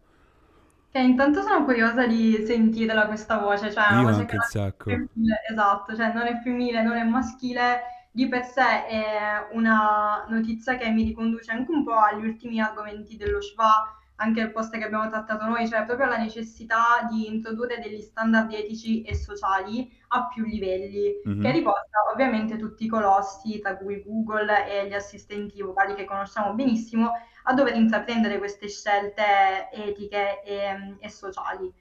Eh, 0.91 1.03
intanto 1.03 1.41
sono 1.43 1.63
curiosa 1.63 2.07
di 2.07 2.43
sentirla 2.45 3.05
questa 3.05 3.37
voce, 3.37 3.71
cioè 3.71 3.83
una 3.91 4.01
Io 4.01 4.07
voce 4.07 4.25
anche 4.25 4.25
che 4.25 4.35
un 4.35 4.41
non 4.41 4.47
è 4.47 4.51
sacco. 4.59 5.07
femminile, 5.07 5.41
esatto, 5.51 5.95
cioè 5.95 6.11
non 6.13 6.25
è 6.25 6.39
femminile, 6.41 6.81
non 6.81 6.95
è 6.97 7.03
maschile, 7.03 7.81
di 8.11 8.27
per 8.27 8.43
sé 8.45 8.85
è 8.87 9.47
una 9.51 10.25
notizia 10.29 10.75
che 10.75 10.89
mi 10.89 11.03
riconduce 11.03 11.51
anche 11.51 11.71
un 11.71 11.83
po' 11.83 11.93
agli 11.93 12.25
ultimi 12.25 12.59
argomenti 12.59 13.15
dello 13.15 13.41
Schwa, 13.41 13.95
anche 14.17 14.41
il 14.41 14.51
post 14.51 14.75
che 14.77 14.83
abbiamo 14.83 15.09
trattato 15.09 15.45
noi, 15.45 15.67
cioè 15.67 15.85
proprio 15.85 16.07
la 16.07 16.17
necessità 16.17 17.07
di 17.09 17.27
introdurre 17.27 17.79
degli 17.79 18.01
standard 18.01 18.51
etici 18.51 19.01
e 19.03 19.15
sociali 19.15 19.89
a 20.09 20.27
più 20.27 20.43
livelli, 20.45 21.13
che 21.37 21.51
Mhm. 21.51 21.51
riporta 21.51 21.99
ovviamente 22.11 22.57
tutti 22.57 22.85
i 22.85 22.87
colossi, 22.87 23.59
tra 23.59 23.77
cui 23.77 24.01
Google 24.03 24.67
e 24.67 24.87
gli 24.87 24.93
assistenti 24.93 25.61
vocali 25.61 25.93
che 25.95 26.05
conosciamo 26.05 26.53
benissimo, 26.53 27.11
a 27.43 27.53
dover 27.53 27.75
intraprendere 27.75 28.37
queste 28.39 28.67
scelte 28.69 29.69
etiche 29.71 30.41
e, 30.43 30.95
e 30.99 31.09
sociali. 31.09 31.71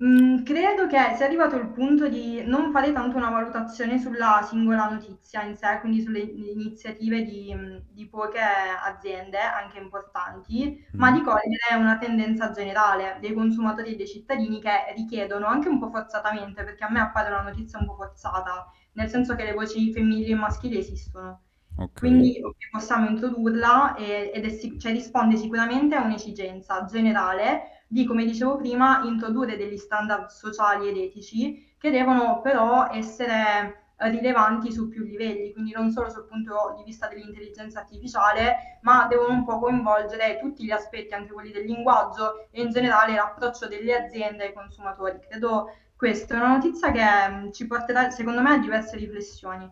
Mm, 0.00 0.44
credo 0.44 0.86
che 0.86 0.96
sia 1.16 1.26
arrivato 1.26 1.56
il 1.56 1.70
punto 1.70 2.08
di 2.08 2.44
non 2.46 2.70
fare 2.70 2.92
tanto 2.92 3.16
una 3.16 3.30
valutazione 3.30 3.98
sulla 3.98 4.46
singola 4.48 4.88
notizia 4.88 5.42
in 5.42 5.56
sé, 5.56 5.78
quindi 5.80 6.02
sulle 6.02 6.20
iniziative 6.20 7.24
di, 7.24 7.52
di 7.90 8.08
poche 8.08 8.38
aziende, 8.38 9.38
anche 9.38 9.78
importanti, 9.78 10.86
ma 10.92 11.10
di 11.10 11.20
cogliere 11.20 11.74
una 11.76 11.98
tendenza 11.98 12.52
generale 12.52 13.18
dei 13.20 13.34
consumatori 13.34 13.94
e 13.94 13.96
dei 13.96 14.06
cittadini 14.06 14.60
che 14.60 14.70
richiedono 14.94 15.46
anche 15.46 15.68
un 15.68 15.80
po' 15.80 15.90
forzatamente, 15.90 16.62
perché 16.62 16.84
a 16.84 16.90
me 16.90 17.00
appare 17.00 17.30
una 17.30 17.42
notizia 17.42 17.80
un 17.80 17.86
po' 17.86 17.96
forzata, 17.96 18.70
nel 18.92 19.08
senso 19.08 19.34
che 19.34 19.42
le 19.42 19.52
voci 19.52 19.92
femminili 19.92 20.30
e 20.30 20.36
maschili 20.36 20.78
esistono. 20.78 21.42
Ok. 21.76 21.98
Quindi 21.98 22.40
possiamo 22.70 23.08
introdurla 23.08 23.96
e, 23.96 24.30
ed 24.32 24.44
è, 24.44 24.78
cioè, 24.78 24.92
risponde 24.92 25.36
sicuramente 25.36 25.96
a 25.96 26.02
un'esigenza 26.02 26.84
generale 26.84 27.77
di, 27.88 28.04
come 28.04 28.24
dicevo 28.24 28.56
prima, 28.56 29.02
introdurre 29.04 29.56
degli 29.56 29.78
standard 29.78 30.28
sociali 30.28 30.88
ed 30.88 30.96
etici 30.96 31.74
che 31.78 31.90
devono 31.90 32.40
però 32.40 32.88
essere 32.90 33.86
rilevanti 33.98 34.70
su 34.70 34.88
più 34.88 35.02
livelli, 35.02 35.52
quindi 35.52 35.72
non 35.72 35.90
solo 35.90 36.08
sul 36.08 36.26
punto 36.26 36.74
di 36.76 36.84
vista 36.84 37.08
dell'intelligenza 37.08 37.80
artificiale, 37.80 38.78
ma 38.82 39.06
devono 39.08 39.32
un 39.32 39.44
po' 39.44 39.58
coinvolgere 39.58 40.38
tutti 40.38 40.64
gli 40.64 40.70
aspetti, 40.70 41.14
anche 41.14 41.32
quelli 41.32 41.50
del 41.50 41.64
linguaggio 41.64 42.48
e 42.50 42.62
in 42.62 42.70
generale 42.70 43.14
l'approccio 43.14 43.66
delle 43.66 43.96
aziende 43.96 44.44
ai 44.44 44.52
consumatori. 44.52 45.18
Credo 45.28 45.72
questa 45.96 46.34
è 46.34 46.36
una 46.38 46.52
notizia 46.54 46.92
che 46.92 47.02
mm, 47.28 47.50
ci 47.50 47.66
porterà, 47.66 48.10
secondo 48.10 48.40
me, 48.40 48.52
a 48.52 48.58
diverse 48.58 48.96
riflessioni. 48.96 49.68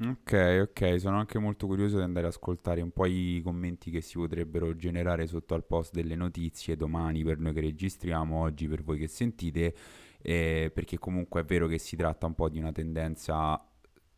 Ok, 0.00 0.60
ok, 0.62 1.00
sono 1.00 1.18
anche 1.18 1.40
molto 1.40 1.66
curioso 1.66 1.96
di 1.96 2.04
andare 2.04 2.26
ad 2.26 2.32
ascoltare 2.32 2.80
un 2.80 2.92
po' 2.92 3.06
i 3.06 3.40
commenti 3.42 3.90
che 3.90 4.00
si 4.00 4.16
potrebbero 4.16 4.76
generare 4.76 5.26
sotto 5.26 5.54
al 5.54 5.64
post 5.64 5.92
delle 5.92 6.14
notizie 6.14 6.76
domani 6.76 7.24
per 7.24 7.40
noi 7.40 7.52
che 7.52 7.60
registriamo, 7.62 8.38
oggi 8.40 8.68
per 8.68 8.84
voi 8.84 8.96
che 8.96 9.08
sentite 9.08 9.74
eh, 10.22 10.70
perché 10.72 10.98
comunque 10.98 11.40
è 11.40 11.44
vero 11.44 11.66
che 11.66 11.78
si 11.78 11.96
tratta 11.96 12.26
un 12.26 12.34
po' 12.36 12.48
di 12.48 12.60
una 12.60 12.70
tendenza 12.70 13.60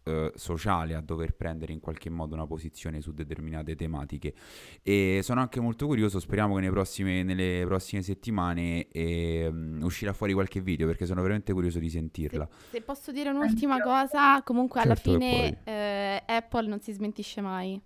eh, 0.05 0.33
sociale 0.35 0.95
a 0.95 1.01
dover 1.01 1.35
prendere 1.35 1.73
in 1.73 1.81
qualche 1.81 2.11
modo 2.11 2.35
una 2.35 2.47
posizione 2.47 3.01
su 3.01 3.13
determinate 3.13 3.75
tematiche 3.75 4.35
e 4.83 5.21
sono 5.23 5.41
anche 5.41 5.61
molto 5.61 5.87
curioso, 5.87 6.19
speriamo 6.19 6.57
che 6.57 6.71
prossime, 6.71 7.23
nelle 7.23 7.65
prossime 7.67 8.03
settimane 8.03 8.89
eh, 8.89 9.51
uscirà 9.81 10.13
fuori 10.13 10.33
qualche 10.33 10.61
video 10.61 10.87
perché 10.87 11.07
sono 11.07 11.23
veramente 11.23 11.53
curioso 11.53 11.79
di 11.79 11.91
sentirla. 11.91 12.49
Se, 12.51 12.79
se 12.79 12.83
posso 12.83 13.13
dire 13.13 13.31
un'ultima 13.31 13.81
cosa, 13.81 14.43
comunque 14.43 14.83
certo 14.83 15.11
alla 15.11 15.19
fine 15.19 15.61
eh, 15.65 16.23
Apple 16.27 16.67
non 16.67 16.81
si 16.81 16.93
smentisce 16.93 17.41
mai 17.41 17.81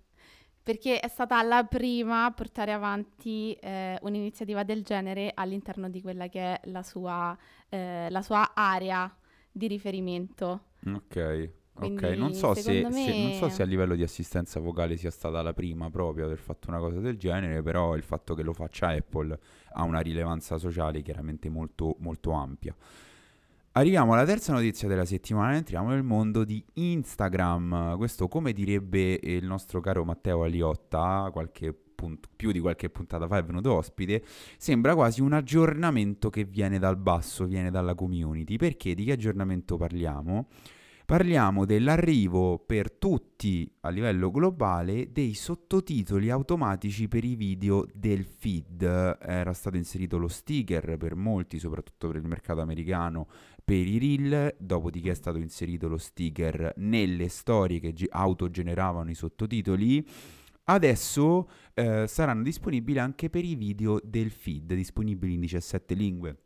perché 0.65 0.99
è 0.99 1.07
stata 1.07 1.39
la 1.43 1.63
prima 1.63 2.25
a 2.25 2.31
portare 2.31 2.71
avanti 2.71 3.53
eh, 3.53 3.99
un'iniziativa 4.01 4.63
del 4.63 4.81
genere 4.81 5.31
all'interno 5.31 5.89
di 5.89 6.01
quella 6.01 6.27
che 6.27 6.39
è 6.39 6.59
la 6.69 6.81
sua, 6.81 7.37
eh, 7.69 8.07
la 8.09 8.21
sua 8.23 8.51
area 8.55 9.15
di 9.51 9.67
riferimento. 9.67 10.69
Ok. 10.87 11.64
Quindi, 11.75 12.05
ok, 12.05 12.11
non 12.15 12.33
so 12.33 12.53
se, 12.53 12.61
secondo 12.61 12.95
se- 12.95 13.17
non 13.21 13.31
so 13.33 13.45
me- 13.45 13.51
se 13.51 13.61
a 13.61 13.65
livello 13.65 13.95
di 13.95 14.03
assistenza 14.03 14.59
vocale 14.61 14.95
sia 14.95 15.11
stata 15.11 15.41
la 15.41 15.53
prima 15.53 15.89
proprio 15.89 16.23
ad 16.23 16.31
aver 16.31 16.41
fatto 16.41 16.69
una 16.69 16.79
cosa 16.79 16.99
del 16.99 17.17
genere, 17.17 17.61
però 17.61 17.95
il 17.95 18.03
fatto 18.03 18.33
che 18.33 18.43
lo 18.43 18.53
faccia 18.53 18.87
Apple 18.89 19.37
ha 19.73 19.83
una 19.83 19.99
rilevanza 19.99 20.57
sociale 20.57 21.01
chiaramente 21.01 21.49
molto, 21.49 21.97
molto 21.99 22.31
ampia. 22.31 22.73
Arriviamo 23.73 24.13
alla 24.13 24.23
terza 24.23 24.53
notizia 24.53 24.87
della 24.87 25.03
settimana, 25.03 25.55
entriamo 25.57 25.89
nel 25.89 26.03
mondo 26.03 26.45
di 26.45 26.63
Instagram. 26.75 27.97
Questo, 27.97 28.29
come 28.29 28.53
direbbe 28.53 29.19
il 29.21 29.45
nostro 29.45 29.81
caro 29.81 30.05
Matteo 30.05 30.43
Aliotta, 30.43 31.29
qualche 31.33 31.73
punt- 31.73 32.29
più 32.33 32.53
di 32.53 32.61
qualche 32.61 32.89
puntata 32.89 33.27
fa 33.27 33.37
è 33.37 33.43
venuto 33.43 33.73
ospite, 33.73 34.23
sembra 34.57 34.95
quasi 34.95 35.19
un 35.19 35.33
aggiornamento 35.33 36.29
che 36.29 36.45
viene 36.45 36.79
dal 36.79 36.95
basso, 36.95 37.45
viene 37.45 37.69
dalla 37.69 37.95
community. 37.95 38.55
Perché? 38.55 38.93
Di 38.93 39.03
che 39.03 39.11
aggiornamento 39.11 39.75
parliamo? 39.75 40.47
Parliamo 41.05 41.65
dell'arrivo 41.65 42.57
per 42.57 42.91
tutti 42.91 43.71
a 43.81 43.89
livello 43.89 44.31
globale 44.31 45.11
dei 45.11 45.35
sottotitoli 45.35 46.31
automatici 46.31 47.07
per 47.07 47.23
i 47.23 47.35
video 47.35 47.85
del 47.93 48.25
feed. 48.25 48.81
Era 48.81 49.53
stato 49.53 49.77
inserito 49.77 50.17
lo 50.17 50.27
sticker 50.27 50.97
per 50.97 51.13
molti, 51.13 51.59
soprattutto 51.59 52.07
per 52.07 52.15
il 52.15 52.27
mercato 52.27 52.61
americano, 52.61 53.27
per 53.63 53.85
i 53.85 53.99
reel, 53.99 54.55
dopodiché 54.57 55.11
è 55.11 55.13
stato 55.13 55.37
inserito 55.37 55.87
lo 55.87 55.99
sticker 55.99 56.73
nelle 56.77 57.27
storie 57.27 57.79
che 57.79 57.93
ge- 57.93 58.07
autogeneravano 58.09 59.11
i 59.11 59.15
sottotitoli. 59.15 60.03
Adesso 60.63 61.49
eh, 61.75 62.07
saranno 62.07 62.41
disponibili 62.41 62.97
anche 62.97 63.29
per 63.29 63.45
i 63.45 63.53
video 63.53 63.99
del 64.03 64.31
feed, 64.31 64.73
disponibili 64.73 65.35
in 65.35 65.41
17 65.41 65.93
lingue 65.93 66.44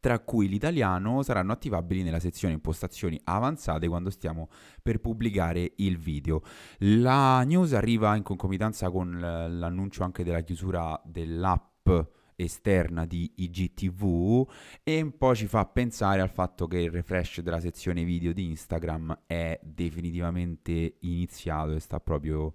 tra 0.00 0.18
cui 0.18 0.48
l'italiano, 0.48 1.22
saranno 1.22 1.52
attivabili 1.52 2.02
nella 2.02 2.18
sezione 2.18 2.54
impostazioni 2.54 3.20
avanzate 3.22 3.86
quando 3.86 4.10
stiamo 4.10 4.48
per 4.82 4.98
pubblicare 4.98 5.74
il 5.76 5.98
video. 5.98 6.42
La 6.78 7.42
news 7.42 7.74
arriva 7.74 8.16
in 8.16 8.22
concomitanza 8.22 8.90
con 8.90 9.18
l'annuncio 9.20 10.02
anche 10.02 10.24
della 10.24 10.40
chiusura 10.40 11.00
dell'app 11.04 11.88
esterna 12.34 13.04
di 13.04 13.30
IGTV 13.36 14.48
e 14.82 15.02
un 15.02 15.16
po' 15.16 15.34
ci 15.34 15.46
fa 15.46 15.66
pensare 15.66 16.22
al 16.22 16.30
fatto 16.30 16.66
che 16.66 16.78
il 16.78 16.90
refresh 16.90 17.40
della 17.40 17.60
sezione 17.60 18.02
video 18.02 18.32
di 18.32 18.48
Instagram 18.48 19.24
è 19.26 19.60
definitivamente 19.62 20.96
iniziato 21.00 21.72
e 21.72 21.80
sta 21.80 22.00
proprio 22.00 22.54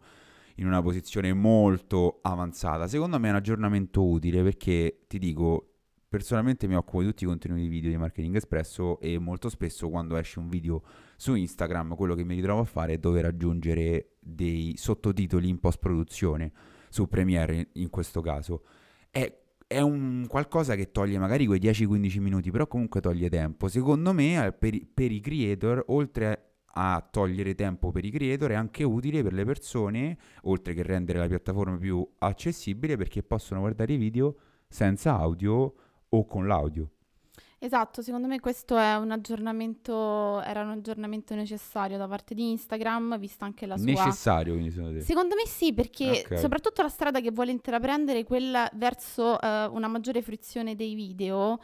in 0.56 0.66
una 0.66 0.82
posizione 0.82 1.34
molto 1.34 2.20
avanzata. 2.24 2.88
Secondo 2.88 3.20
me 3.20 3.28
è 3.28 3.32
un 3.32 3.38
aggiornamento 3.38 4.04
utile 4.04 4.42
perché 4.42 5.04
ti 5.08 5.20
dico, 5.20 5.75
personalmente 6.08 6.68
mi 6.68 6.76
occupo 6.76 7.02
di 7.02 7.08
tutti 7.08 7.24
i 7.24 7.28
contenuti 7.28 7.68
video 7.68 7.90
di 7.90 7.98
Marketing 7.98 8.36
Espresso 8.36 9.00
e 9.00 9.20
molto 9.20 9.50
spesso 9.50 9.90
quando 9.90 10.16
esce 10.18 10.40
un 10.40 10.50
video 10.50 10.84
su 11.16 11.36
Instagram 11.36 11.96
quello 11.96 12.16
che 12.16 12.24
mi 12.24 12.36
ritrovo 12.36 12.62
a 12.62 12.66
fare 12.66 12.94
è 12.94 12.98
dover 12.98 13.26
aggiungere 13.26 14.16
dei 14.20 14.74
sottotitoli 14.78 15.50
in 15.50 15.60
post 15.60 15.80
produzione 15.80 16.52
su 16.90 17.08
Premiere 17.08 17.70
in 17.74 17.90
questo 17.90 18.22
caso. 18.22 18.64
È, 19.10 19.30
è 19.68 19.82
un 19.82 20.26
qualcosa 20.30 20.76
che 20.76 20.92
toglie 20.92 21.18
magari 21.18 21.46
quei 21.46 21.60
10-15 21.60 22.20
minuti, 22.22 22.52
però 22.52 22.68
comunque 22.68 23.02
toglie 23.02 23.30
tempo. 23.30 23.68
Secondo 23.68 24.14
me 24.14 24.56
per, 24.58 24.80
per 24.94 25.12
i 25.12 25.20
creator, 25.20 25.84
oltre 25.88 26.52
a 26.78 27.06
togliere 27.10 27.56
tempo 27.56 27.92
per 27.92 28.06
i 28.06 28.12
creator, 28.12 28.52
è 28.52 28.56
anche 28.56 28.84
utile 28.84 29.24
per 29.24 29.34
le 29.34 29.44
persone, 29.44 30.18
oltre 30.44 30.74
che 30.74 30.84
rendere 30.84 31.20
la 31.20 31.28
piattaforma 31.28 31.78
più 31.78 32.08
accessibile, 32.20 32.96
perché 32.96 33.24
possono 33.24 33.60
guardare 33.60 33.94
i 33.94 33.98
video 33.98 34.36
senza 34.68 35.18
audio 35.18 35.74
o 36.16 36.26
con 36.26 36.48
l'audio. 36.48 36.90
Esatto, 37.58 38.02
secondo 38.02 38.28
me 38.28 38.40
questo 38.40 38.78
è 38.78 38.96
un 38.96 39.12
aggiornamento, 39.12 40.42
era 40.42 40.62
un 40.62 40.70
aggiornamento 40.72 41.34
necessario 41.34 41.98
da 41.98 42.08
parte 42.08 42.36
di 42.36 42.52
Instagram, 42.52 43.18
vista 43.18 43.46
anche 43.46 43.66
la 43.66 43.76
sua... 43.76 43.86
Necessario, 43.86 44.54
quindi 44.54 44.72
secondo 44.72 44.98
te. 45.00 45.04
Secondo 45.04 45.36
me 45.36 45.48
sì, 45.48 45.74
perché 45.74 46.26
Ok. 46.30 46.38
soprattutto 46.38 46.82
la 46.84 46.90
strada 46.90 47.22
che 47.22 47.32
vuole 47.32 47.52
intraprendere, 47.52 48.24
quella 48.24 48.70
verso 48.74 49.40
eh, 49.42 49.66
una 49.66 49.88
maggiore 49.88 50.22
fruizione 50.22 50.76
dei 50.76 50.94
video, 50.94 51.60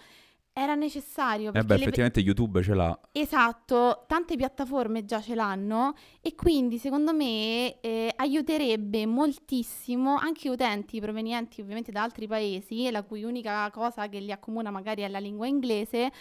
era 0.53 0.75
necessario 0.75 1.53
Eh 1.53 1.63
beh, 1.63 1.75
le 1.75 1.81
effettivamente 1.81 2.19
YouTube 2.19 2.61
ce 2.61 2.73
l'ha. 2.73 2.99
Esatto, 3.13 4.03
tante 4.07 4.35
piattaforme 4.35 5.05
già 5.05 5.21
ce 5.21 5.33
l'hanno 5.33 5.95
e 6.19 6.35
quindi 6.35 6.77
secondo 6.77 7.13
me 7.13 7.79
eh, 7.79 8.11
aiuterebbe 8.15 9.05
moltissimo 9.05 10.17
anche 10.17 10.49
utenti 10.49 10.99
provenienti 10.99 11.61
ovviamente 11.61 11.91
da 11.91 12.03
altri 12.03 12.27
paesi, 12.27 12.89
la 12.91 13.03
cui 13.03 13.23
unica 13.23 13.69
cosa 13.71 14.09
che 14.09 14.19
li 14.19 14.31
accomuna 14.31 14.71
magari 14.71 15.03
è 15.03 15.07
la 15.07 15.19
lingua 15.19 15.47
inglese, 15.47 16.11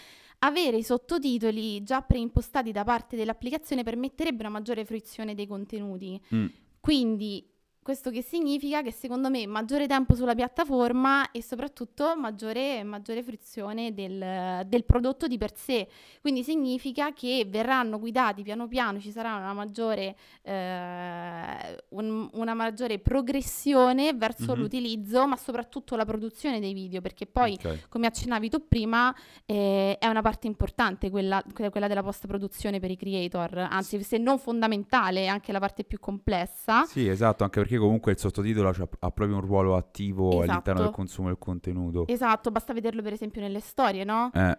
avere 0.41 0.77
i 0.77 0.85
sottotitoli 0.85 1.83
già 1.83 2.01
preimpostati 2.01 2.71
da 2.71 2.85
parte 2.85 3.17
dell'applicazione 3.17 3.83
permetterebbe 3.83 4.43
una 4.43 4.51
maggiore 4.51 4.85
fruizione 4.85 5.35
dei 5.35 5.47
contenuti. 5.47 6.21
Mm. 6.35 6.47
Quindi 6.79 7.47
questo 7.83 8.11
che 8.11 8.23
significa 8.23 8.83
che 8.83 8.93
secondo 8.93 9.31
me 9.31 9.47
maggiore 9.47 9.87
tempo 9.87 10.15
sulla 10.15 10.35
piattaforma 10.35 11.31
e 11.31 11.43
soprattutto 11.43 12.15
maggiore, 12.17 12.83
maggiore 12.85 13.23
fruizione 13.23 13.95
del, 13.95 14.65
del 14.67 14.85
prodotto 14.85 15.27
di 15.27 15.39
per 15.39 15.57
sé. 15.57 15.89
Quindi 16.21 16.43
significa 16.43 17.13
che 17.13 17.47
verranno 17.49 17.99
guidati 17.99 18.43
piano 18.43 18.69
piano, 18.69 19.01
ci 19.01 19.11
sarà 19.11 19.35
una 19.37 19.53
maggiore, 19.55 20.15
eh, 20.43 21.85
un- 21.91 22.29
una 22.33 22.55
maggiore 22.55 22.99
progressione 22.99 24.13
verso 24.15 24.55
Mhm. 24.55 24.61
l'utilizzo, 24.61 25.27
ma 25.27 25.37
soprattutto 25.37 25.97
la 25.97 26.05
produzione 26.05 26.61
dei 26.61 26.73
video, 26.75 27.01
perché 27.01 27.27
poi 27.27 27.55
Ok. 27.63 27.89
come 27.89 28.07
accennavi 28.07 28.49
tu 28.51 28.67
prima, 28.69 29.15
eh, 29.47 29.97
è 29.99 30.07
una 30.07 30.23
parte 30.23 30.47
importante 30.47 31.11
quella, 31.11 31.43
que- 31.53 31.71
quella 31.71 31.89
della 31.89 32.03
post-produzione 32.03 32.79
per 32.79 32.91
i 32.91 32.97
creator, 32.97 33.57
anzi, 33.71 34.03
se 34.03 34.19
non 34.19 34.39
fondamentale, 34.39 35.23
è 35.25 35.27
anche 35.27 35.51
la 35.53 35.59
parte 35.61 35.85
più 35.85 35.99
complessa. 35.99 36.85
Sì, 36.85 37.09
esatto, 37.09 37.45
anche 37.45 37.61
perché 37.61 37.77
comunque 37.81 38.13
il 38.13 38.19
sottotitolo 38.19 38.71
c'ha- 38.71 38.89
ha 39.01 39.11
proprio 39.11 39.37
un 39.37 39.43
ruolo 39.43 39.75
attivo 39.77 40.29
Esatto. 40.31 40.51
all'interno 40.51 40.83
del 40.83 40.91
consumo 40.93 41.29
del 41.29 41.39
contenuto. 41.39 42.07
Esatto, 42.07 42.51
basta 42.51 42.73
vederlo 42.73 43.03
per 43.03 43.13
esempio 43.15 43.41
nelle 43.41 43.61
storie, 43.61 44.05
no? 44.05 44.31
Eh, 44.35 44.57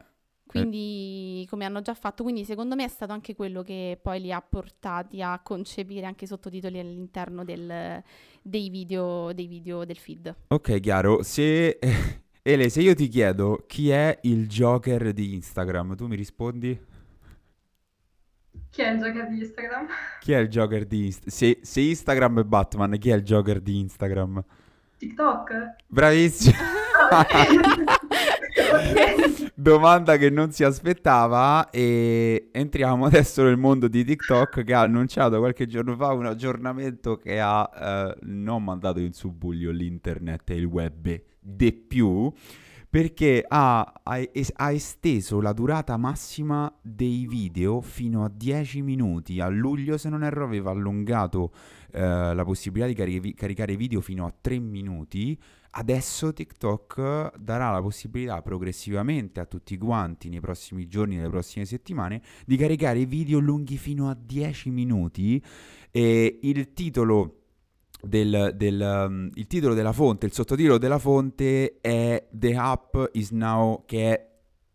Quindi, 0.51 1.47
come 1.49 1.63
hanno 1.63 1.81
già 1.81 1.93
fatto, 1.93 2.23
quindi 2.23 2.43
secondo 2.43 2.75
me 2.75 2.83
è 2.83 2.87
stato 2.89 3.13
anche 3.13 3.33
quello 3.35 3.61
che 3.63 3.97
poi 4.01 4.19
li 4.19 4.33
ha 4.33 4.41
portati 4.41 5.21
a 5.21 5.39
concepire 5.41 6.05
anche 6.05 6.25
i 6.25 6.27
sottotitoli 6.27 6.77
all'interno 6.77 7.45
del- 7.45 8.03
dei 8.41 8.69
video, 8.69 9.31
dei 9.31 9.47
video 9.47 9.85
del 9.85 9.97
feed. 9.97 10.35
ok, 10.49 10.79
chiaro. 10.81 11.23
Se... 11.23 11.79
Ele, 12.43 12.69
se 12.69 12.81
io 12.81 12.95
ti 12.95 13.07
chiedo 13.07 13.65
chi 13.67 13.91
è 13.91 14.17
il 14.23 14.47
Joker 14.47 15.13
di 15.13 15.35
Instagram, 15.35 15.95
tu 15.95 16.07
mi 16.07 16.15
rispondi? 16.15 16.77
Chi 18.71 18.81
è 18.83 18.91
il 18.91 18.99
Joker 18.99 19.27
di 19.27 19.39
Instagram? 19.39 19.87
Chi 20.21 20.31
è 20.31 20.37
il 20.37 20.47
Joker 20.47 20.85
di 20.85 21.05
Instagram? 21.07 21.29
Se, 21.29 21.59
se 21.61 21.81
Instagram 21.81 22.39
è 22.39 22.43
Batman, 22.45 22.97
chi 22.97 23.09
è 23.09 23.15
il 23.15 23.21
Joker 23.21 23.59
di 23.59 23.79
Instagram? 23.79 24.41
TikTok? 24.97 25.75
Bravissimo! 25.87 26.55
Domanda 29.53 30.15
che 30.15 30.29
non 30.29 30.51
si 30.51 30.63
aspettava 30.63 31.69
e 31.69 32.47
entriamo 32.53 33.03
adesso 33.05 33.43
nel 33.43 33.57
mondo 33.57 33.89
di 33.89 34.05
TikTok 34.05 34.63
che 34.63 34.73
ha 34.73 34.79
annunciato 34.79 35.37
qualche 35.39 35.67
giorno 35.67 35.97
fa 35.97 36.13
un 36.13 36.25
aggiornamento 36.25 37.17
che 37.17 37.41
ha 37.41 37.69
eh, 37.75 38.15
non 38.21 38.63
mandato 38.63 38.99
in 38.99 39.11
subbuglio 39.11 39.71
l'internet 39.71 40.49
e 40.49 40.55
il 40.55 40.65
web 40.65 41.21
de 41.41 41.73
più 41.73 42.31
perché 42.91 43.45
ha, 43.47 43.89
ha, 44.03 44.19
ha, 44.55 44.71
esteso 44.73 45.39
la 45.39 45.53
durata 45.53 45.95
massima 45.95 46.69
dei 46.81 47.25
video 47.25 47.79
fino 47.79 48.25
a 48.25 48.29
10 48.29 48.81
minuti. 48.81 49.39
A 49.39 49.47
luglio, 49.47 49.97
se 49.97 50.09
non 50.09 50.25
erro, 50.25 50.43
aveva 50.43 50.71
allungato 50.71 51.53
eh, 51.93 52.33
la 52.33 52.43
possibilità 52.43 52.87
di 52.87 52.93
cari- 52.93 53.33
caricare 53.33 53.77
video 53.77 54.01
fino 54.01 54.25
a 54.25 54.33
3 54.39 54.59
minuti. 54.59 55.39
Adesso 55.69 56.33
TikTok 56.33 57.37
darà 57.37 57.71
la 57.71 57.81
possibilità 57.81 58.41
progressivamente 58.41 59.39
a 59.39 59.45
tutti 59.45 59.77
quanti 59.77 60.27
nei 60.27 60.41
prossimi 60.41 60.85
giorni, 60.87 61.15
nelle 61.15 61.29
prossime 61.29 61.63
settimane, 61.63 62.21
di 62.45 62.57
caricare 62.57 63.05
video 63.05 63.39
lunghi 63.39 63.77
fino 63.77 64.09
a 64.09 64.17
10 64.21 64.69
minuti. 64.69 65.41
E 65.91 66.39
il 66.41 66.73
titolo 66.73 67.40
del, 68.01 68.53
del 68.55 69.05
um, 69.07 69.29
il 69.33 69.47
titolo 69.47 69.73
della 69.73 69.93
fonte, 69.93 70.25
il 70.25 70.33
sottotitolo 70.33 70.77
della 70.77 70.99
fonte 70.99 71.79
è 71.81 72.27
The 72.31 72.55
App 72.55 72.97
is 73.13 73.31
now, 73.31 73.83
che 73.85 74.13
è 74.13 74.29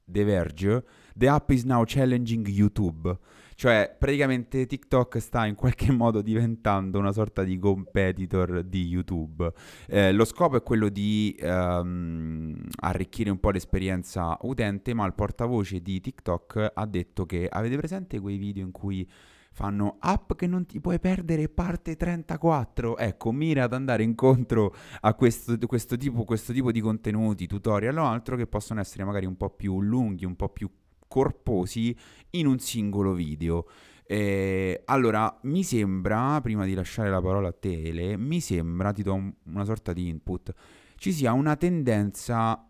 The 0.04 0.24
Verge, 0.24 0.84
The 1.14 1.28
App 1.28 1.50
is 1.50 1.64
now 1.64 1.82
challenging 1.84 2.46
YouTube. 2.46 3.18
Cioè, 3.56 3.96
praticamente 3.98 4.66
TikTok 4.66 5.18
sta 5.18 5.46
in 5.46 5.54
qualche 5.54 5.90
modo 5.92 6.20
diventando 6.20 6.98
una 6.98 7.10
sorta 7.10 7.42
di 7.42 7.58
competitor 7.58 8.62
di 8.62 8.86
YouTube. 8.86 9.50
Eh, 9.88 10.12
lo 10.12 10.26
scopo 10.26 10.56
è 10.56 10.62
quello 10.62 10.90
di 10.90 11.34
um, 11.40 12.54
arricchire 12.80 13.30
un 13.30 13.40
po' 13.40 13.50
l'esperienza 13.50 14.36
utente, 14.42 14.92
ma 14.92 15.06
il 15.06 15.14
portavoce 15.14 15.80
di 15.80 16.00
TikTok 16.02 16.72
ha 16.74 16.86
detto 16.86 17.24
che 17.24 17.48
avete 17.48 17.78
presente 17.78 18.20
quei 18.20 18.36
video 18.36 18.62
in 18.62 18.72
cui 18.72 19.08
fanno 19.56 19.96
app 20.00 20.34
che 20.34 20.46
non 20.46 20.66
ti 20.66 20.80
puoi 20.80 21.00
perdere 21.00 21.48
parte 21.48 21.96
34 21.96 22.98
ecco 22.98 23.32
mira 23.32 23.64
ad 23.64 23.72
andare 23.72 24.02
incontro 24.02 24.74
a 25.00 25.14
questo, 25.14 25.56
questo, 25.66 25.96
tipo, 25.96 26.24
questo 26.24 26.52
tipo 26.52 26.70
di 26.70 26.82
contenuti 26.82 27.46
tutorial 27.46 27.96
o 27.96 28.04
altro 28.04 28.36
che 28.36 28.46
possono 28.46 28.80
essere 28.80 29.04
magari 29.04 29.24
un 29.24 29.34
po' 29.34 29.48
più 29.48 29.80
lunghi 29.80 30.26
un 30.26 30.36
po' 30.36 30.50
più 30.50 30.70
corposi 31.08 31.96
in 32.32 32.46
un 32.46 32.58
singolo 32.58 33.14
video. 33.14 33.66
Eh, 34.04 34.82
allora 34.84 35.34
mi 35.44 35.62
sembra 35.62 36.38
prima 36.42 36.66
di 36.66 36.74
lasciare 36.74 37.08
la 37.08 37.22
parola 37.22 37.48
a 37.48 37.52
te 37.52 37.82
Ele 37.82 38.18
mi 38.18 38.40
sembra 38.40 38.92
ti 38.92 39.02
do 39.02 39.14
un, 39.14 39.32
una 39.46 39.64
sorta 39.64 39.92
di 39.92 40.06
input 40.06 40.52
ci 40.96 41.12
sia 41.12 41.32
una 41.32 41.56
tendenza 41.56 42.64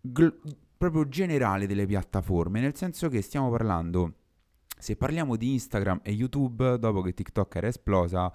gl- 0.00 0.40
proprio 0.76 1.06
generale 1.06 1.68
delle 1.68 1.86
piattaforme 1.86 2.60
nel 2.60 2.74
senso 2.74 3.08
che 3.08 3.22
stiamo 3.22 3.50
parlando 3.50 4.14
se 4.80 4.96
parliamo 4.96 5.36
di 5.36 5.52
Instagram 5.52 6.00
e 6.02 6.12
YouTube, 6.12 6.78
dopo 6.78 7.02
che 7.02 7.14
TikTok 7.14 7.54
era 7.56 7.68
esplosa, 7.68 8.32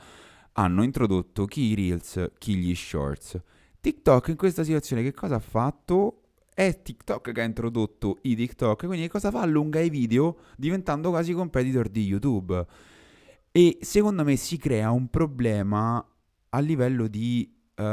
hanno 0.54 0.84
introdotto 0.84 1.46
chi 1.46 1.62
i 1.72 1.76
Reels, 1.76 2.32
chi 2.38 2.56
gli 2.56 2.74
Shorts. 2.74 3.42
TikTok 3.82 4.30
in 4.30 4.36
questa 4.36 4.64
situazione 4.64 5.04
che 5.04 5.14
cosa 5.14 5.36
ha 5.36 5.40
fatto? 5.40 6.22
È 6.54 6.82
TikTok 6.82 7.32
che 7.32 7.42
ha 7.42 7.44
introdotto 7.44 8.20
i 8.22 8.36
TikTok, 8.36 8.86
quindi 8.86 9.02
che 9.02 9.12
cosa 9.12 9.30
fa? 9.30 9.42
Allunga 9.42 9.80
i 9.80 9.90
video 9.90 10.38
diventando 10.56 11.10
quasi 11.10 11.34
competitor 11.34 11.90
di 11.90 12.06
YouTube. 12.06 12.66
E 13.52 13.78
secondo 13.82 14.24
me 14.24 14.36
si 14.38 14.58
crea 14.58 14.92
un 14.92 15.10
problema 15.10 16.06
a 16.50 16.60
livello 16.60 17.08
di 17.08 17.54
uh, 17.76 17.84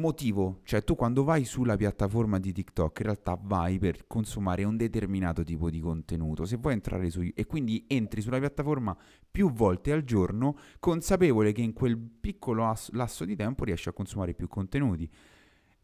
motivo, 0.00 0.60
cioè 0.64 0.82
tu 0.82 0.96
quando 0.96 1.22
vai 1.22 1.44
sulla 1.44 1.76
piattaforma 1.76 2.38
di 2.40 2.52
TikTok 2.52 2.98
in 2.98 3.04
realtà 3.04 3.38
vai 3.40 3.78
per 3.78 4.06
consumare 4.06 4.64
un 4.64 4.76
determinato 4.76 5.44
tipo 5.44 5.70
di 5.70 5.80
contenuto, 5.80 6.44
se 6.44 6.56
vuoi 6.56 6.72
entrare 6.72 7.10
su 7.10 7.20
e 7.20 7.46
quindi 7.46 7.84
entri 7.86 8.20
sulla 8.20 8.38
piattaforma 8.38 8.96
più 9.30 9.52
volte 9.52 9.92
al 9.92 10.02
giorno 10.02 10.56
consapevole 10.80 11.52
che 11.52 11.60
in 11.60 11.72
quel 11.72 11.96
piccolo 11.96 12.66
as- 12.66 12.90
lasso 12.92 13.24
di 13.24 13.36
tempo 13.36 13.64
riesci 13.64 13.88
a 13.88 13.92
consumare 13.92 14.34
più 14.34 14.48
contenuti. 14.48 15.08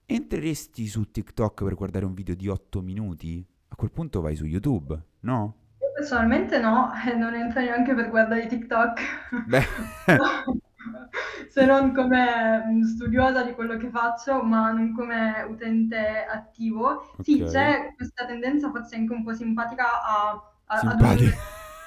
Entreresti 0.04 0.86
su 0.86 1.10
TikTok 1.10 1.64
per 1.64 1.74
guardare 1.74 2.04
un 2.04 2.14
video 2.14 2.34
di 2.34 2.48
8 2.48 2.80
minuti? 2.80 3.44
A 3.68 3.76
quel 3.76 3.90
punto 3.90 4.20
vai 4.20 4.34
su 4.34 4.44
YouTube, 4.44 5.00
no? 5.20 5.56
Io 5.80 5.92
personalmente 5.94 6.58
no, 6.58 6.90
non 7.16 7.34
entro 7.34 7.60
neanche 7.60 7.94
per 7.94 8.08
guardare 8.10 8.46
TikTok. 8.46 9.00
Beh... 9.46 9.64
se 11.48 11.64
non 11.64 11.92
come 11.92 12.64
mm, 12.66 12.82
studiosa 12.82 13.42
di 13.42 13.52
quello 13.52 13.76
che 13.76 13.88
faccio, 13.90 14.42
ma 14.42 14.70
non 14.70 14.92
come 14.94 15.44
utente 15.48 16.24
attivo. 16.28 17.12
Okay. 17.18 17.24
Sì, 17.24 17.42
c'è 17.44 17.92
questa 17.96 18.26
tendenza 18.26 18.70
forse 18.70 18.96
anche 18.96 19.12
un 19.12 19.24
po' 19.24 19.34
simpatica 19.34 20.02
a... 20.02 20.52
a 20.66 20.78
simpatica. 20.78 21.36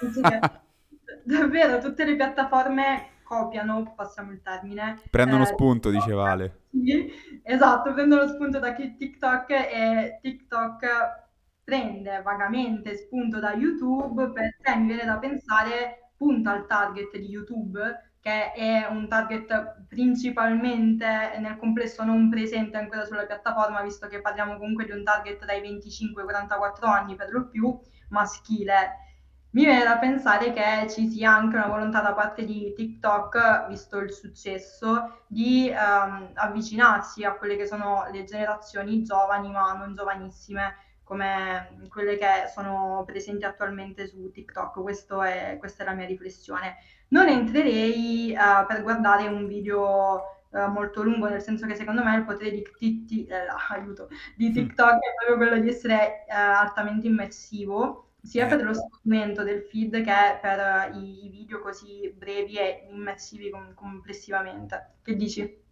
Ad 0.02 0.62
davvero, 1.24 1.80
tutte 1.80 2.06
le 2.06 2.16
piattaforme 2.16 3.18
copiano, 3.24 3.94
passiamo 3.96 4.32
il 4.32 4.42
termine. 4.42 5.00
Prendono 5.10 5.44
eh, 5.44 5.48
spunto, 5.48 5.90
dice 5.92 6.14
Vale. 6.14 6.62
Sì, 6.72 7.12
esatto, 7.44 7.94
prendono 7.94 8.28
spunto 8.28 8.60
da 8.60 8.74
TikTok 8.74 9.50
e 9.52 10.20
TikTok 10.22 11.28
prende 11.64 12.22
vagamente 12.24 12.96
spunto 12.96 13.40
da 13.40 13.54
YouTube 13.54 14.32
perché 14.32 14.76
mi 14.76 14.88
viene 14.88 15.06
da 15.06 15.20
pensare 15.20 16.14
punta 16.18 16.52
al 16.52 16.66
target 16.66 17.16
di 17.18 17.30
YouTube 17.30 18.09
che 18.22 18.52
è 18.52 18.86
un 18.90 19.08
target 19.08 19.86
principalmente 19.88 21.38
nel 21.40 21.58
complesso 21.58 22.04
non 22.04 22.30
presente 22.30 22.78
ancora 22.78 23.06
sulla 23.06 23.26
piattaforma, 23.26 23.82
visto 23.82 24.08
che 24.08 24.22
parliamo 24.22 24.58
comunque 24.58 24.86
di 24.86 24.92
un 24.92 25.04
target 25.04 25.46
dai 25.46 25.62
25 25.62 26.22
ai 26.22 26.28
44 26.28 26.88
anni 26.88 27.16
per 27.16 27.30
lo 27.32 27.48
più 27.48 27.80
maschile. 28.10 29.08
Mi 29.52 29.64
viene 29.66 29.84
da 29.84 29.98
pensare 29.98 30.54
che 30.54 30.88
ci 30.90 31.08
sia 31.08 31.34
anche 31.34 31.56
una 31.56 31.68
volontà 31.68 32.02
da 32.02 32.14
parte 32.14 32.46
di 32.46 32.72
TikTok, 32.76 33.68
visto 33.68 33.98
il 33.98 34.12
successo, 34.12 35.24
di 35.26 35.72
um, 35.72 36.30
avvicinarsi 36.36 37.24
a 37.24 37.34
quelle 37.34 37.56
che 37.56 37.66
sono 37.66 38.08
le 38.12 38.26
generazioni 38.26 39.02
giovani 39.02 39.50
ma 39.50 39.74
non 39.74 39.96
giovanissime 39.96 40.76
come 41.10 41.80
quelle 41.90 42.18
che 42.18 42.48
sono 42.54 43.02
presenti 43.04 43.44
attualmente 43.44 44.06
su 44.06 44.30
TikTok. 44.32 44.78
È, 44.78 45.58
questa 45.58 45.84
è 45.84 45.86
la 45.86 45.94
mia 45.94 46.06
riflessione 46.06 46.78
non 47.10 47.28
entrerei 47.28 48.36
uh, 48.36 48.66
per 48.68 48.82
guardare 48.82 49.28
un 49.28 49.48
video 49.48 50.46
uh, 50.50 50.68
molto 50.70 51.04
lungo, 51.04 51.28
nel 51.28 51.42
senso 51.42 51.66
che 51.66 51.76
secondo 51.76 52.04
me 52.04 52.16
il 52.16 52.26
potere 52.26 52.52
di, 52.52 52.62
t- 52.62 53.06
t- 53.06 53.30
eh, 53.30 53.48
aiuto, 53.74 54.10
di 54.36 54.52
TikTok 54.52 54.96
è 54.96 55.26
proprio 55.26 55.38
quello 55.38 55.62
di 55.62 55.70
essere 55.70 56.26
uh, 56.28 56.34
altamente 56.34 57.08
immersivo, 57.08 58.06
sia 58.22 58.48
per 58.48 58.62
lo 58.64 58.74
strumento 58.74 59.44
del 59.44 59.62
feed 59.62 60.04
che 60.04 60.40
per 60.42 60.94
i, 60.94 61.26
i, 61.26 61.30
video 61.30 61.62
così 61.62 62.14
brevi 62.16 62.58
e 62.58 62.88
immersivi 62.92 63.50
com- 63.50 63.74
complessivamente. 63.74 64.96
Che 65.02 65.16
dici? 65.16 65.68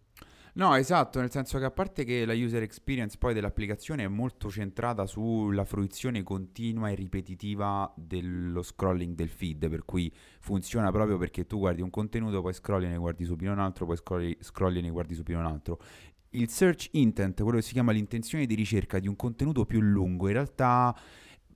No, 0.58 0.74
esatto, 0.74 1.20
nel 1.20 1.30
senso 1.30 1.60
che 1.60 1.66
a 1.66 1.70
parte 1.70 2.02
che 2.02 2.24
la 2.24 2.34
user 2.34 2.64
experience 2.64 3.16
poi 3.16 3.32
dell'applicazione 3.32 4.02
è 4.02 4.08
molto 4.08 4.50
centrata 4.50 5.06
sulla 5.06 5.64
fruizione 5.64 6.24
continua 6.24 6.90
e 6.90 6.96
ripetitiva 6.96 7.92
dello 7.94 8.62
scrolling 8.62 9.14
del 9.14 9.28
feed, 9.28 9.68
per 9.68 9.84
cui 9.84 10.12
funziona 10.40 10.90
proprio 10.90 11.16
perché 11.16 11.46
tu 11.46 11.58
guardi 11.58 11.80
un 11.80 11.90
contenuto, 11.90 12.42
poi 12.42 12.52
scrolli 12.52 12.86
e 12.86 12.88
ne 12.88 12.96
guardi 12.96 13.24
su 13.24 13.36
più 13.36 13.48
un 13.52 13.60
altro, 13.60 13.86
poi 13.86 13.98
scrolli, 13.98 14.36
scrolli 14.40 14.80
e 14.80 14.82
ne 14.82 14.90
guardi 14.90 15.14
su 15.14 15.22
più 15.22 15.38
un 15.38 15.46
altro. 15.46 15.78
Il 16.30 16.48
search 16.48 16.88
intent, 16.90 17.40
quello 17.40 17.58
che 17.58 17.64
si 17.64 17.72
chiama 17.72 17.92
l'intenzione 17.92 18.44
di 18.44 18.56
ricerca 18.56 18.98
di 18.98 19.06
un 19.06 19.14
contenuto 19.14 19.64
più 19.64 19.80
lungo, 19.80 20.26
in 20.26 20.32
realtà 20.32 20.92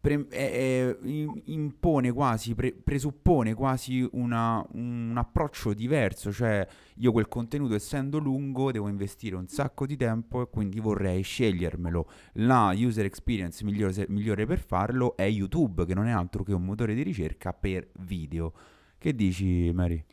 pre- 0.02 0.26
eh, 0.30 0.98
impone 1.44 2.10
quasi, 2.10 2.56
pre- 2.56 2.72
presuppone 2.72 3.54
quasi 3.54 4.06
una, 4.12 4.62
un 4.72 5.14
approccio 5.16 5.72
diverso, 5.72 6.32
cioè 6.32 6.66
io 6.96 7.12
quel 7.12 7.28
contenuto 7.28 7.74
essendo 7.74 8.18
lungo 8.18 8.72
devo 8.72 8.88
investire 8.88 9.36
un 9.36 9.46
sacco 9.46 9.86
di 9.86 9.96
tempo 9.96 10.42
e 10.42 10.48
quindi 10.50 10.80
vorrei 10.80 11.22
scegliermelo. 11.22 12.10
La 12.34 12.72
user 12.74 13.04
experience 13.04 13.64
migliore, 13.64 14.06
migliore 14.08 14.44
per 14.44 14.58
farlo 14.58 15.16
è 15.16 15.26
YouTube, 15.28 15.86
che 15.86 15.94
non 15.94 16.08
è 16.08 16.10
altro 16.10 16.42
che 16.42 16.52
un 16.52 16.64
motore 16.64 16.94
di 16.94 17.02
ricerca 17.02 17.52
per 17.52 17.88
video. 18.00 18.52
Che 18.98 19.14
dici 19.14 19.70
Mary? 19.72 20.04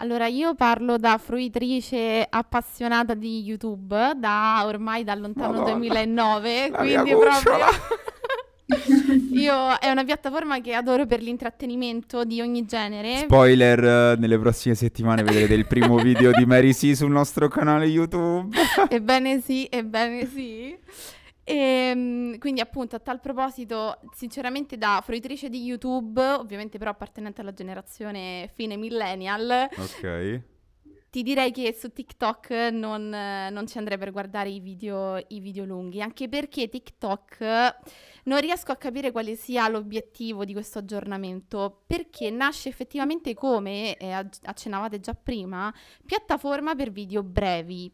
Allora, 0.00 0.26
io 0.26 0.54
parlo 0.54 0.96
da 0.96 1.18
fruitrice 1.18 2.24
appassionata 2.28 3.14
di 3.14 3.42
YouTube 3.42 4.12
da 4.16 4.62
ormai 4.64 5.02
dal 5.02 5.20
lontano 5.20 5.58
Madonna, 5.58 5.72
2009, 5.72 6.70
quindi 6.70 7.10
proprio 7.10 7.56
Io 9.32 9.78
è 9.78 9.90
una 9.90 10.04
piattaforma 10.04 10.60
che 10.60 10.74
adoro 10.74 11.06
per 11.06 11.22
l'intrattenimento 11.22 12.24
di 12.24 12.40
ogni 12.40 12.66
genere. 12.66 13.18
Spoiler, 13.18 14.16
uh, 14.16 14.20
nelle 14.20 14.38
prossime 14.38 14.74
settimane 14.74 15.22
vedrete 15.22 15.54
il 15.54 15.66
primo 15.66 15.96
video 16.02 16.32
di 16.32 16.44
Mary 16.44 16.74
C 16.74 16.94
sul 16.94 17.10
nostro 17.10 17.48
canale 17.48 17.86
YouTube. 17.86 18.54
ebbene 18.88 19.40
sì, 19.40 19.66
ebbene 19.70 20.26
sì. 20.26 20.76
E, 21.44 21.54
ehm, 21.54 22.38
quindi 22.38 22.60
appunto 22.60 22.96
a 22.96 22.98
tal 22.98 23.20
proposito, 23.20 23.98
sinceramente 24.14 24.76
da 24.76 25.00
fruitrice 25.02 25.48
di 25.48 25.62
YouTube, 25.62 26.20
ovviamente 26.22 26.76
però 26.76 26.90
appartenente 26.90 27.40
alla 27.40 27.54
generazione 27.54 28.50
fine 28.52 28.76
millennial. 28.76 29.68
Ok 29.76 30.42
ti 31.10 31.22
direi 31.22 31.50
che 31.52 31.72
su 31.72 31.90
TikTok 31.90 32.50
non, 32.72 33.08
non 33.08 33.66
ci 33.66 33.78
andrei 33.78 33.96
per 33.96 34.12
guardare 34.12 34.50
i 34.50 34.60
video, 34.60 35.16
i 35.28 35.40
video 35.40 35.64
lunghi, 35.64 36.02
anche 36.02 36.28
perché 36.28 36.68
TikTok 36.68 37.38
non 38.24 38.40
riesco 38.40 38.72
a 38.72 38.76
capire 38.76 39.10
quale 39.10 39.34
sia 39.34 39.68
l'obiettivo 39.68 40.44
di 40.44 40.52
questo 40.52 40.80
aggiornamento, 40.80 41.82
perché 41.86 42.30
nasce 42.30 42.68
effettivamente 42.68 43.32
come, 43.32 43.96
eh, 43.96 44.12
accennavate 44.12 45.00
già 45.00 45.14
prima, 45.14 45.72
piattaforma 46.04 46.74
per 46.74 46.90
video 46.90 47.22
brevi. 47.22 47.90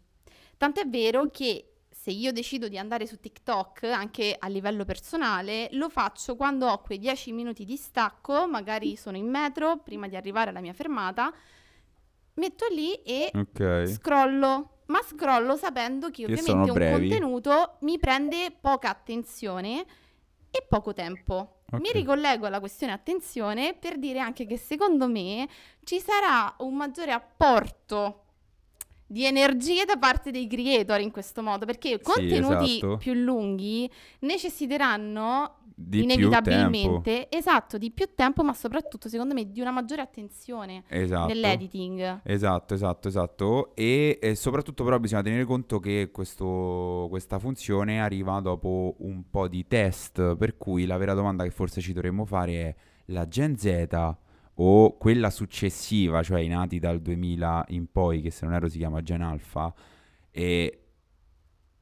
Tant'è 0.57 0.87
vero 0.89 1.31
che 1.31 1.69
se 1.89 2.11
io 2.11 2.33
decido 2.33 2.69
di 2.69 2.77
andare 2.77 3.07
su 3.07 3.19
TikTok 3.19 3.85
anche 3.85 4.37
a 4.39 4.49
livello 4.49 4.85
personale, 4.85 5.69
lo 5.73 5.89
faccio 5.89 6.35
quando 6.37 6.67
ho 6.67 6.83
quei 6.83 6.99
10 6.99 7.33
minuti 7.33 7.65
di 7.65 7.77
stacco, 7.77 8.49
magari 8.49 8.97
sono 8.97 9.17
in 9.17 9.31
metro 9.31 9.79
prima 9.79 10.09
di 10.09 10.17
arrivare 10.17 10.51
alla 10.51 10.61
mia 10.61 10.75
fermata, 10.75 11.33
metto 12.35 12.67
lì 12.71 12.95
e 13.03 13.31
okay. 13.33 13.87
scrollo, 13.87 14.83
ma 14.87 15.01
scrollo 15.03 15.57
sapendo 15.57 16.11
che, 16.11 16.25
ovviamente 16.25 16.71
un 16.71 16.91
contenuto 16.91 17.77
mi 17.81 17.99
prende 17.99 18.55
poca 18.59 18.91
attenzione 18.91 19.85
e 20.51 20.65
poco 20.69 20.93
tempo. 20.93 21.63
Okay. 21.67 21.81
Mi 21.81 21.91
ricollego 21.93 22.47
alla 22.47 22.61
questione 22.61 22.93
attenzione 22.93 23.75
per 23.75 23.99
dire 23.99 24.21
anche 24.21 24.47
che 24.47 24.57
secondo 24.57 25.09
me 25.09 25.49
ci 25.83 25.99
sarà 25.99 26.55
un 26.59 26.77
maggiore 26.77 27.11
apporto 27.13 28.21
di 29.07 29.25
energie 29.25 29.85
da 29.85 29.97
parte 29.97 30.31
dei 30.31 30.47
creator 30.47 31.01
in 31.01 31.11
questo 31.11 31.43
modo, 31.43 31.67
perché 31.67 32.01
contenuti 32.01 32.67
sì, 32.67 32.77
esatto. 32.77 32.97
più 32.97 33.13
lunghi 33.15 33.91
necessiteranno 34.21 35.59
di 35.77 36.03
inevitabilmente 36.03 37.29
esatto 37.31 37.79
di 37.79 37.91
più 37.91 38.11
tempo 38.15 38.45
ma 38.45 38.53
soprattutto 38.53 39.09
secondo 39.09 39.35
me 39.35 39.51
di 39.51 39.61
una 39.61 39.73
maggiore 39.73 40.03
attenzione 40.03 40.85
esatto. 40.87 41.27
nell'editing 41.27 42.21
esatto 42.23 42.75
esatto 42.75 43.09
esatto 43.09 43.75
e, 43.75 44.19
e, 44.23 44.35
soprattutto 44.37 44.85
però 44.85 45.01
bisogna 45.01 45.23
tenere 45.23 45.45
conto 45.45 45.81
che 45.81 46.11
questo, 46.13 47.07
questa 47.11 47.41
funzione 47.41 48.01
arriva 48.01 48.39
dopo 48.41 48.95
un 48.99 49.25
po' 49.29 49.49
di 49.49 49.67
test 49.67 50.37
per 50.37 50.57
cui 50.57 50.87
la 50.87 50.97
vera 50.97 51.15
domanda 51.15 51.43
che 51.43 51.51
forse 51.51 51.81
ci 51.81 51.93
dovremmo 51.93 52.25
fare 52.25 52.53
è 52.53 52.75
la 53.07 53.27
Gen 53.27 53.57
Z 53.57 54.17
o 54.57 54.97
quella 54.97 55.31
successiva, 55.31 56.23
cioè 56.23 56.41
i 56.41 56.49
nati 56.49 56.79
dal 56.79 57.01
2000 57.01 57.65
in 57.69 57.91
poi, 57.91 58.21
che 58.21 58.31
se 58.31 58.45
non 58.45 58.55
erro 58.55 58.69
si 58.69 58.79
chiama 58.79 59.03
Gen 59.03 59.23
Alpha, 59.23 59.75
e 60.31 60.79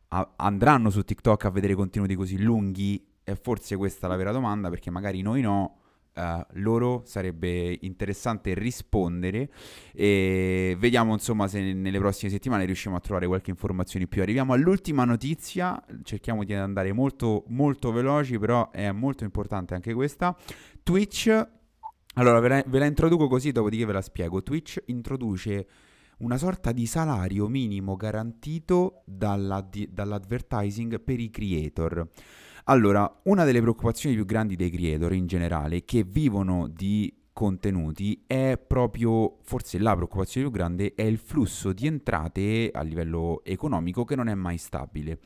a- 0.08 0.32
andranno 0.36 0.90
su 0.90 1.02
TikTok 1.02 1.44
a 1.44 1.50
vedere 1.50 1.74
contenuti 1.74 2.14
così 2.14 2.40
lunghi? 2.40 3.11
E 3.24 3.36
forse 3.36 3.76
questa 3.76 4.06
è 4.06 4.10
la 4.10 4.16
vera 4.16 4.32
domanda, 4.32 4.68
perché 4.68 4.90
magari 4.90 5.22
noi 5.22 5.40
no. 5.40 5.76
Uh, 6.14 6.44
loro 6.60 7.04
sarebbe 7.06 7.78
interessante 7.80 8.52
rispondere 8.52 9.48
e 9.94 10.76
vediamo 10.78 11.14
insomma 11.14 11.48
se 11.48 11.72
nelle 11.72 11.96
prossime 11.96 12.30
settimane 12.30 12.66
riusciamo 12.66 12.96
a 12.96 13.00
trovare 13.00 13.26
qualche 13.26 13.48
informazione 13.48 14.04
in 14.04 14.10
più. 14.10 14.20
Arriviamo 14.20 14.52
all'ultima 14.52 15.06
notizia, 15.06 15.82
cerchiamo 16.02 16.44
di 16.44 16.52
andare 16.52 16.92
molto 16.92 17.44
molto 17.46 17.92
veloci, 17.92 18.38
però 18.38 18.70
è 18.70 18.92
molto 18.92 19.24
importante 19.24 19.72
anche 19.72 19.94
questa. 19.94 20.36
Twitch 20.82 21.48
allora, 22.14 22.40
ve 22.40 22.48
la, 22.48 22.64
ve 22.66 22.78
la 22.78 22.84
introduco 22.84 23.26
così, 23.26 23.50
dopodiché 23.52 23.86
ve 23.86 23.94
la 23.94 24.02
spiego. 24.02 24.42
Twitch 24.42 24.82
introduce 24.86 25.66
una 26.18 26.36
sorta 26.36 26.72
di 26.72 26.84
salario 26.84 27.48
minimo 27.48 27.96
garantito 27.96 29.02
dalla, 29.06 29.66
dall'advertising 29.88 31.00
per 31.00 31.20
i 31.20 31.30
creator. 31.30 32.06
Allora, 32.66 33.20
una 33.24 33.42
delle 33.42 33.60
preoccupazioni 33.60 34.14
più 34.14 34.24
grandi 34.24 34.54
dei 34.54 34.70
creator 34.70 35.12
in 35.14 35.26
generale 35.26 35.84
che 35.84 36.04
vivono 36.04 36.68
di 36.68 37.12
contenuti 37.32 38.22
è 38.24 38.56
proprio, 38.56 39.38
forse 39.42 39.80
la 39.80 39.96
preoccupazione 39.96 40.46
più 40.46 40.56
grande, 40.56 40.94
è 40.94 41.02
il 41.02 41.18
flusso 41.18 41.72
di 41.72 41.88
entrate 41.88 42.70
a 42.72 42.82
livello 42.82 43.40
economico 43.42 44.04
che 44.04 44.14
non 44.14 44.28
è 44.28 44.34
mai 44.34 44.58
stabile. 44.58 45.18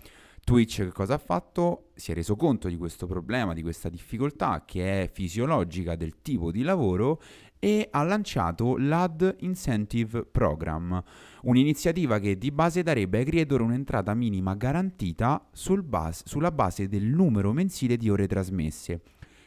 Twitch 0.42 0.76
che 0.76 0.92
cosa 0.92 1.14
ha 1.14 1.18
fatto? 1.18 1.90
Si 1.94 2.12
è 2.12 2.14
reso 2.14 2.36
conto 2.36 2.68
di 2.68 2.76
questo 2.76 3.06
problema, 3.06 3.52
di 3.52 3.62
questa 3.62 3.90
difficoltà 3.90 4.62
che 4.64 5.02
è 5.02 5.10
fisiologica 5.12 5.94
del 5.96 6.22
tipo 6.22 6.50
di 6.50 6.62
lavoro 6.62 7.20
e 7.58 7.88
ha 7.90 8.02
lanciato 8.02 8.76
l'Ad 8.76 9.36
Incentive 9.40 10.24
Program, 10.24 11.02
un'iniziativa 11.42 12.18
che 12.18 12.36
di 12.36 12.50
base 12.50 12.82
darebbe 12.82 13.18
ai 13.18 13.24
creator 13.24 13.60
un'entrata 13.60 14.14
minima 14.14 14.54
garantita 14.54 15.48
sul 15.52 15.82
base, 15.82 16.24
sulla 16.26 16.50
base 16.50 16.88
del 16.88 17.04
numero 17.04 17.52
mensile 17.52 17.96
di 17.96 18.10
ore 18.10 18.26
trasmesse. 18.26 19.00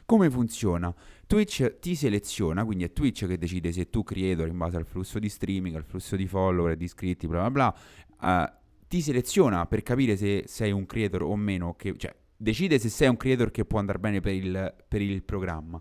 Come 0.05 0.29
funziona? 0.29 0.93
Twitch 1.27 1.77
ti 1.79 1.93
seleziona, 1.93 2.65
quindi 2.65 2.83
è 2.83 2.91
Twitch 2.91 3.27
che 3.27 3.37
decide 3.37 3.71
se 3.71 3.91
tu 3.91 4.03
creator 4.03 4.47
in 4.47 4.57
base 4.57 4.77
al 4.77 4.85
flusso 4.85 5.19
di 5.19 5.29
streaming, 5.29 5.75
al 5.75 5.83
flusso 5.83 6.15
di 6.15 6.25
follower, 6.25 6.75
di 6.75 6.85
iscritti, 6.85 7.27
bla 7.27 7.47
bla 7.47 7.73
bla, 8.17 8.47
uh, 8.47 8.51
ti 8.87 9.01
seleziona 9.01 9.67
per 9.67 9.83
capire 9.83 10.17
se 10.17 10.45
sei 10.47 10.71
un 10.71 10.87
creator 10.87 11.21
o 11.21 11.35
meno, 11.35 11.75
che, 11.75 11.95
cioè 11.95 12.15
decide 12.35 12.79
se 12.79 12.89
sei 12.89 13.07
un 13.07 13.17
creator 13.17 13.51
che 13.51 13.65
può 13.65 13.77
andare 13.77 13.99
bene 13.99 14.19
per 14.19 14.33
il, 14.33 14.73
per 14.87 15.01
il 15.01 15.21
programma 15.21 15.79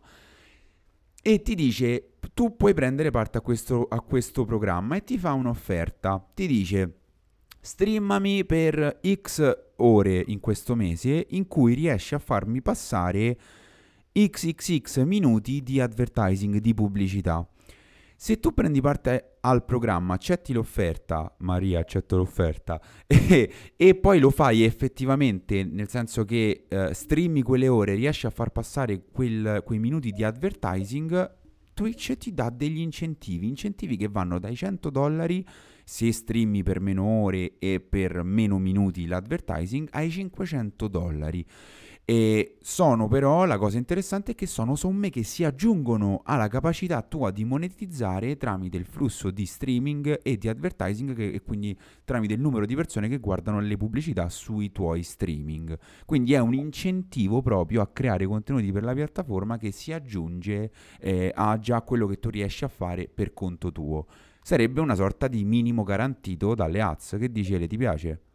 e 1.22 1.42
ti 1.42 1.54
dice 1.54 2.18
tu 2.34 2.56
puoi 2.56 2.74
prendere 2.74 3.10
parte 3.10 3.38
a 3.38 3.40
questo, 3.40 3.86
a 3.88 4.00
questo 4.00 4.44
programma 4.44 4.96
e 4.96 5.04
ti 5.04 5.18
fa 5.18 5.32
un'offerta, 5.32 6.24
ti 6.34 6.46
dice 6.46 6.92
streamami 7.60 8.44
per 8.44 9.00
x 9.04 9.58
ore 9.76 10.22
in 10.26 10.40
questo 10.40 10.74
mese 10.74 11.26
in 11.30 11.46
cui 11.48 11.74
riesci 11.74 12.14
a 12.14 12.18
farmi 12.18 12.62
passare 12.62 13.38
xxx 14.12 15.04
minuti 15.04 15.62
di 15.62 15.80
advertising, 15.80 16.58
di 16.58 16.74
pubblicità. 16.74 17.46
Se 18.20 18.40
tu 18.40 18.52
prendi 18.52 18.80
parte 18.80 19.36
al 19.42 19.64
programma, 19.64 20.14
accetti 20.14 20.52
l'offerta, 20.52 21.32
Maria 21.38 21.78
accetto 21.78 22.16
l'offerta, 22.16 22.82
e, 23.06 23.52
e 23.76 23.94
poi 23.94 24.18
lo 24.18 24.30
fai 24.30 24.64
effettivamente, 24.64 25.62
nel 25.62 25.88
senso 25.88 26.24
che 26.24 26.66
uh, 26.68 26.92
streami 26.92 27.42
quelle 27.42 27.68
ore, 27.68 27.94
riesci 27.94 28.26
a 28.26 28.30
far 28.30 28.50
passare 28.50 29.04
quel, 29.12 29.62
quei 29.64 29.78
minuti 29.78 30.10
di 30.10 30.24
advertising, 30.24 31.36
Twitch 31.72 32.16
ti 32.16 32.34
dà 32.34 32.50
degli 32.50 32.80
incentivi, 32.80 33.46
incentivi 33.46 33.96
che 33.96 34.08
vanno 34.08 34.40
dai 34.40 34.56
100 34.56 34.90
dollari 34.90 35.46
se 35.84 36.10
streami 36.10 36.64
per 36.64 36.80
meno 36.80 37.04
ore 37.04 37.52
e 37.60 37.78
per 37.78 38.24
meno 38.24 38.58
minuti 38.58 39.06
l'advertising 39.06 39.90
ai 39.92 40.10
500 40.10 40.88
dollari. 40.88 41.46
E 42.10 42.56
sono 42.62 43.06
però, 43.06 43.44
la 43.44 43.58
cosa 43.58 43.76
interessante 43.76 44.32
è 44.32 44.34
che 44.34 44.46
sono 44.46 44.76
somme 44.76 45.10
che 45.10 45.22
si 45.24 45.44
aggiungono 45.44 46.22
alla 46.24 46.48
capacità 46.48 47.02
tua 47.02 47.30
di 47.30 47.44
monetizzare 47.44 48.38
tramite 48.38 48.78
il 48.78 48.86
flusso 48.86 49.30
di 49.30 49.44
streaming 49.44 50.20
e 50.22 50.38
di 50.38 50.48
advertising 50.48 51.14
che, 51.14 51.28
e 51.28 51.42
quindi 51.42 51.78
tramite 52.06 52.32
il 52.32 52.40
numero 52.40 52.64
di 52.64 52.74
persone 52.74 53.08
che 53.08 53.18
guardano 53.18 53.60
le 53.60 53.76
pubblicità 53.76 54.30
sui 54.30 54.72
tuoi 54.72 55.02
streaming. 55.02 55.78
Quindi 56.06 56.32
è 56.32 56.38
un 56.38 56.54
incentivo 56.54 57.42
proprio 57.42 57.82
a 57.82 57.88
creare 57.88 58.24
contenuti 58.24 58.72
per 58.72 58.84
la 58.84 58.94
piattaforma 58.94 59.58
che 59.58 59.70
si 59.70 59.92
aggiunge 59.92 60.70
eh, 61.00 61.30
a 61.34 61.58
già 61.58 61.82
quello 61.82 62.06
che 62.06 62.18
tu 62.18 62.30
riesci 62.30 62.64
a 62.64 62.68
fare 62.68 63.06
per 63.06 63.34
conto 63.34 63.70
tuo. 63.70 64.06
Sarebbe 64.40 64.80
una 64.80 64.94
sorta 64.94 65.28
di 65.28 65.44
minimo 65.44 65.82
garantito 65.82 66.54
dalle 66.54 66.80
ads. 66.80 67.16
Che 67.18 67.30
dici, 67.30 67.58
Le, 67.58 67.66
ti 67.66 67.76
piace? 67.76 68.27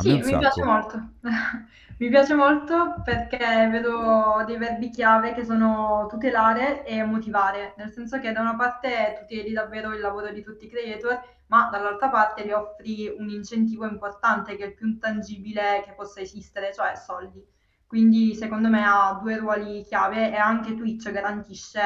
A 0.00 0.02
Sì, 0.02 0.18
mi 0.18 0.38
piace 0.38 0.64
molto. 0.64 1.10
Mi 2.00 2.08
piace 2.08 2.32
molto 2.32 3.02
perché 3.04 3.68
vedo 3.70 4.42
dei 4.46 4.56
verbi 4.56 4.88
chiave 4.88 5.34
che 5.34 5.44
sono 5.44 6.06
tutelare 6.08 6.82
e 6.86 7.04
motivare, 7.04 7.74
nel 7.76 7.90
senso 7.90 8.18
che 8.18 8.32
da 8.32 8.40
una 8.40 8.56
parte 8.56 9.18
tuteli 9.18 9.52
davvero 9.52 9.92
il 9.92 10.00
lavoro 10.00 10.32
di 10.32 10.42
tutti 10.42 10.64
i 10.64 10.70
creator, 10.70 11.20
ma 11.48 11.68
dall'altra 11.70 12.08
parte 12.08 12.46
gli 12.46 12.52
offri 12.52 13.14
un 13.14 13.28
incentivo 13.28 13.84
importante 13.84 14.56
che 14.56 14.64
è 14.64 14.66
il 14.68 14.74
più 14.74 14.86
intangibile 14.86 15.82
che 15.84 15.92
possa 15.92 16.20
esistere, 16.20 16.72
cioè 16.72 16.96
soldi. 16.96 17.46
Quindi 17.86 18.34
secondo 18.34 18.68
me 18.70 18.82
ha 18.82 19.18
due 19.20 19.36
ruoli 19.36 19.82
chiave 19.82 20.32
e 20.32 20.36
anche 20.36 20.74
Twitch 20.74 21.10
garantisce 21.10 21.80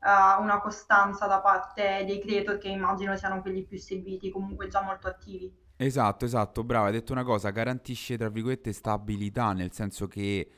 uh, 0.00 0.40
una 0.40 0.60
costanza 0.60 1.26
da 1.26 1.40
parte 1.40 2.04
dei 2.06 2.20
creator 2.20 2.56
che 2.56 2.68
immagino 2.68 3.14
siano 3.18 3.42
quelli 3.42 3.64
più 3.66 3.76
seguiti, 3.76 4.30
comunque 4.30 4.68
già 4.68 4.80
molto 4.80 5.08
attivi. 5.08 5.54
Esatto, 5.80 6.24
esatto, 6.24 6.64
bravo, 6.64 6.86
hai 6.86 6.92
detto 6.92 7.12
una 7.12 7.22
cosa, 7.22 7.50
garantisce 7.50 8.16
tra 8.16 8.28
virgolette 8.28 8.72
stabilità, 8.72 9.52
nel 9.52 9.70
senso 9.70 10.08
che 10.08 10.48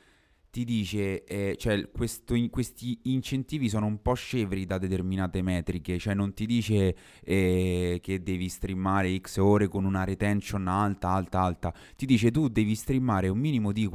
ti 0.48 0.64
dice, 0.64 1.24
eh, 1.24 1.56
cioè 1.58 1.90
questo, 1.90 2.34
in, 2.34 2.48
questi 2.48 2.98
incentivi 3.02 3.68
sono 3.68 3.84
un 3.84 4.00
po' 4.00 4.14
scevri 4.14 4.64
da 4.64 4.78
determinate 4.78 5.42
metriche, 5.42 5.98
cioè 5.98 6.14
non 6.14 6.32
ti 6.32 6.46
dice 6.46 6.96
eh, 7.22 7.98
che 8.00 8.22
devi 8.22 8.48
streamare 8.48 9.14
x 9.18 9.36
ore 9.36 9.68
con 9.68 9.84
una 9.84 10.04
retention 10.04 10.66
alta, 10.66 11.10
alta, 11.10 11.42
alta, 11.42 11.74
ti 11.96 12.06
dice 12.06 12.30
tu 12.30 12.48
devi 12.48 12.74
streamare 12.74 13.28
un 13.28 13.38
minimo 13.38 13.72
di, 13.72 13.90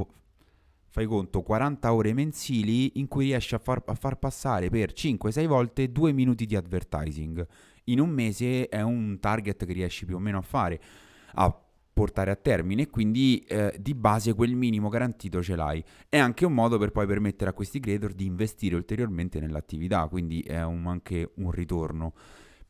fai 0.90 1.08
conto, 1.08 1.42
40 1.42 1.92
ore 1.92 2.14
mensili 2.14 3.00
in 3.00 3.08
cui 3.08 3.26
riesci 3.26 3.56
a 3.56 3.58
far, 3.58 3.82
a 3.88 3.96
far 3.96 4.20
passare 4.20 4.70
per 4.70 4.94
5-6 4.94 5.48
volte 5.48 5.92
2 5.92 6.12
minuti 6.12 6.46
di 6.46 6.56
advertising. 6.56 7.48
In 7.86 8.00
un 8.00 8.10
mese 8.10 8.70
è 8.70 8.82
un 8.82 9.18
target 9.20 9.66
che 9.66 9.74
riesci 9.74 10.06
più 10.06 10.18
o 10.18 10.20
meno 10.20 10.38
a 10.38 10.42
fare 10.42 10.80
a 11.36 11.60
portare 11.94 12.30
a 12.32 12.36
termine 12.36 12.82
e 12.82 12.90
quindi 12.90 13.40
eh, 13.48 13.74
di 13.80 13.94
base 13.94 14.34
quel 14.34 14.54
minimo 14.56 14.90
garantito 14.90 15.42
ce 15.42 15.56
l'hai. 15.56 15.82
È 16.10 16.18
anche 16.18 16.46
un 16.46 16.54
modo 16.54 16.78
per 16.78 16.92
poi 16.92 17.06
permettere 17.08 17.50
a 17.52 17.54
questi 17.54 17.80
creator 17.80 18.12
di 18.14 18.26
investire 18.26 18.76
ulteriormente 18.76 19.40
nell'attività, 19.40 20.06
quindi 20.08 20.42
è 20.42 20.62
un, 20.64 20.86
anche 20.88 21.32
un 21.36 21.52
ritorno. 21.52 22.14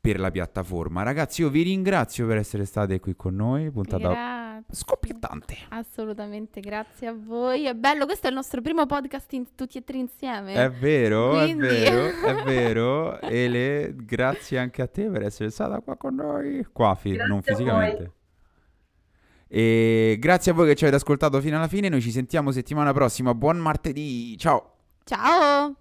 per 0.05 0.19
la 0.19 0.29
piattaforma. 0.29 1.01
Ragazzi, 1.01 1.41
io 1.41 1.49
vi 1.49 1.63
ringrazio 1.63 2.27
per 2.27 2.37
essere 2.37 2.65
state 2.65 2.99
qui 2.99 3.15
con 3.15 3.33
noi, 3.33 3.71
puntata 3.71 4.09
Grazie. 4.09 4.63
scoppiettante. 4.69 5.55
Assolutamente, 5.69 6.59
grazie 6.59 7.07
a 7.07 7.15
voi. 7.17 7.65
È 7.65 7.73
bello, 7.73 8.05
questo 8.05 8.27
è 8.27 8.29
il 8.29 8.35
nostro 8.35 8.61
primo 8.61 8.85
podcast 8.85 9.33
in- 9.33 9.55
tutti 9.55 9.79
e 9.79 9.83
tre 9.83 9.97
insieme. 9.97 10.53
È 10.53 10.69
vero, 10.69 11.31
Quindi- 11.31 11.65
è 11.65 11.89
vero, 11.89 12.27
è 12.27 12.43
vero. 12.45 13.19
Ele, 13.21 13.95
grazie 13.97 14.59
anche 14.59 14.83
a 14.83 14.87
te 14.87 15.09
per 15.09 15.23
essere 15.23 15.49
stata 15.49 15.79
qua 15.79 15.95
con 15.97 16.13
noi. 16.13 16.63
Qua, 16.71 16.93
fi- 16.93 17.15
non 17.15 17.41
a 17.43 17.53
voi. 17.55 18.11
E 19.47 20.17
grazie 20.19 20.51
a 20.51 20.55
voi 20.55 20.67
che 20.67 20.75
ci 20.75 20.83
avete 20.83 20.97
ascoltato 20.97 21.39
fino 21.41 21.57
alla 21.57 21.67
fine. 21.67 21.89
Noi 21.89 22.01
ci 22.01 22.11
sentiamo 22.11 22.51
settimana 22.51 22.93
prossima. 22.93 23.33
Buon 23.33 23.57
martedì. 23.57 24.37
Ciao. 24.37 24.71
Ciao! 25.03 25.73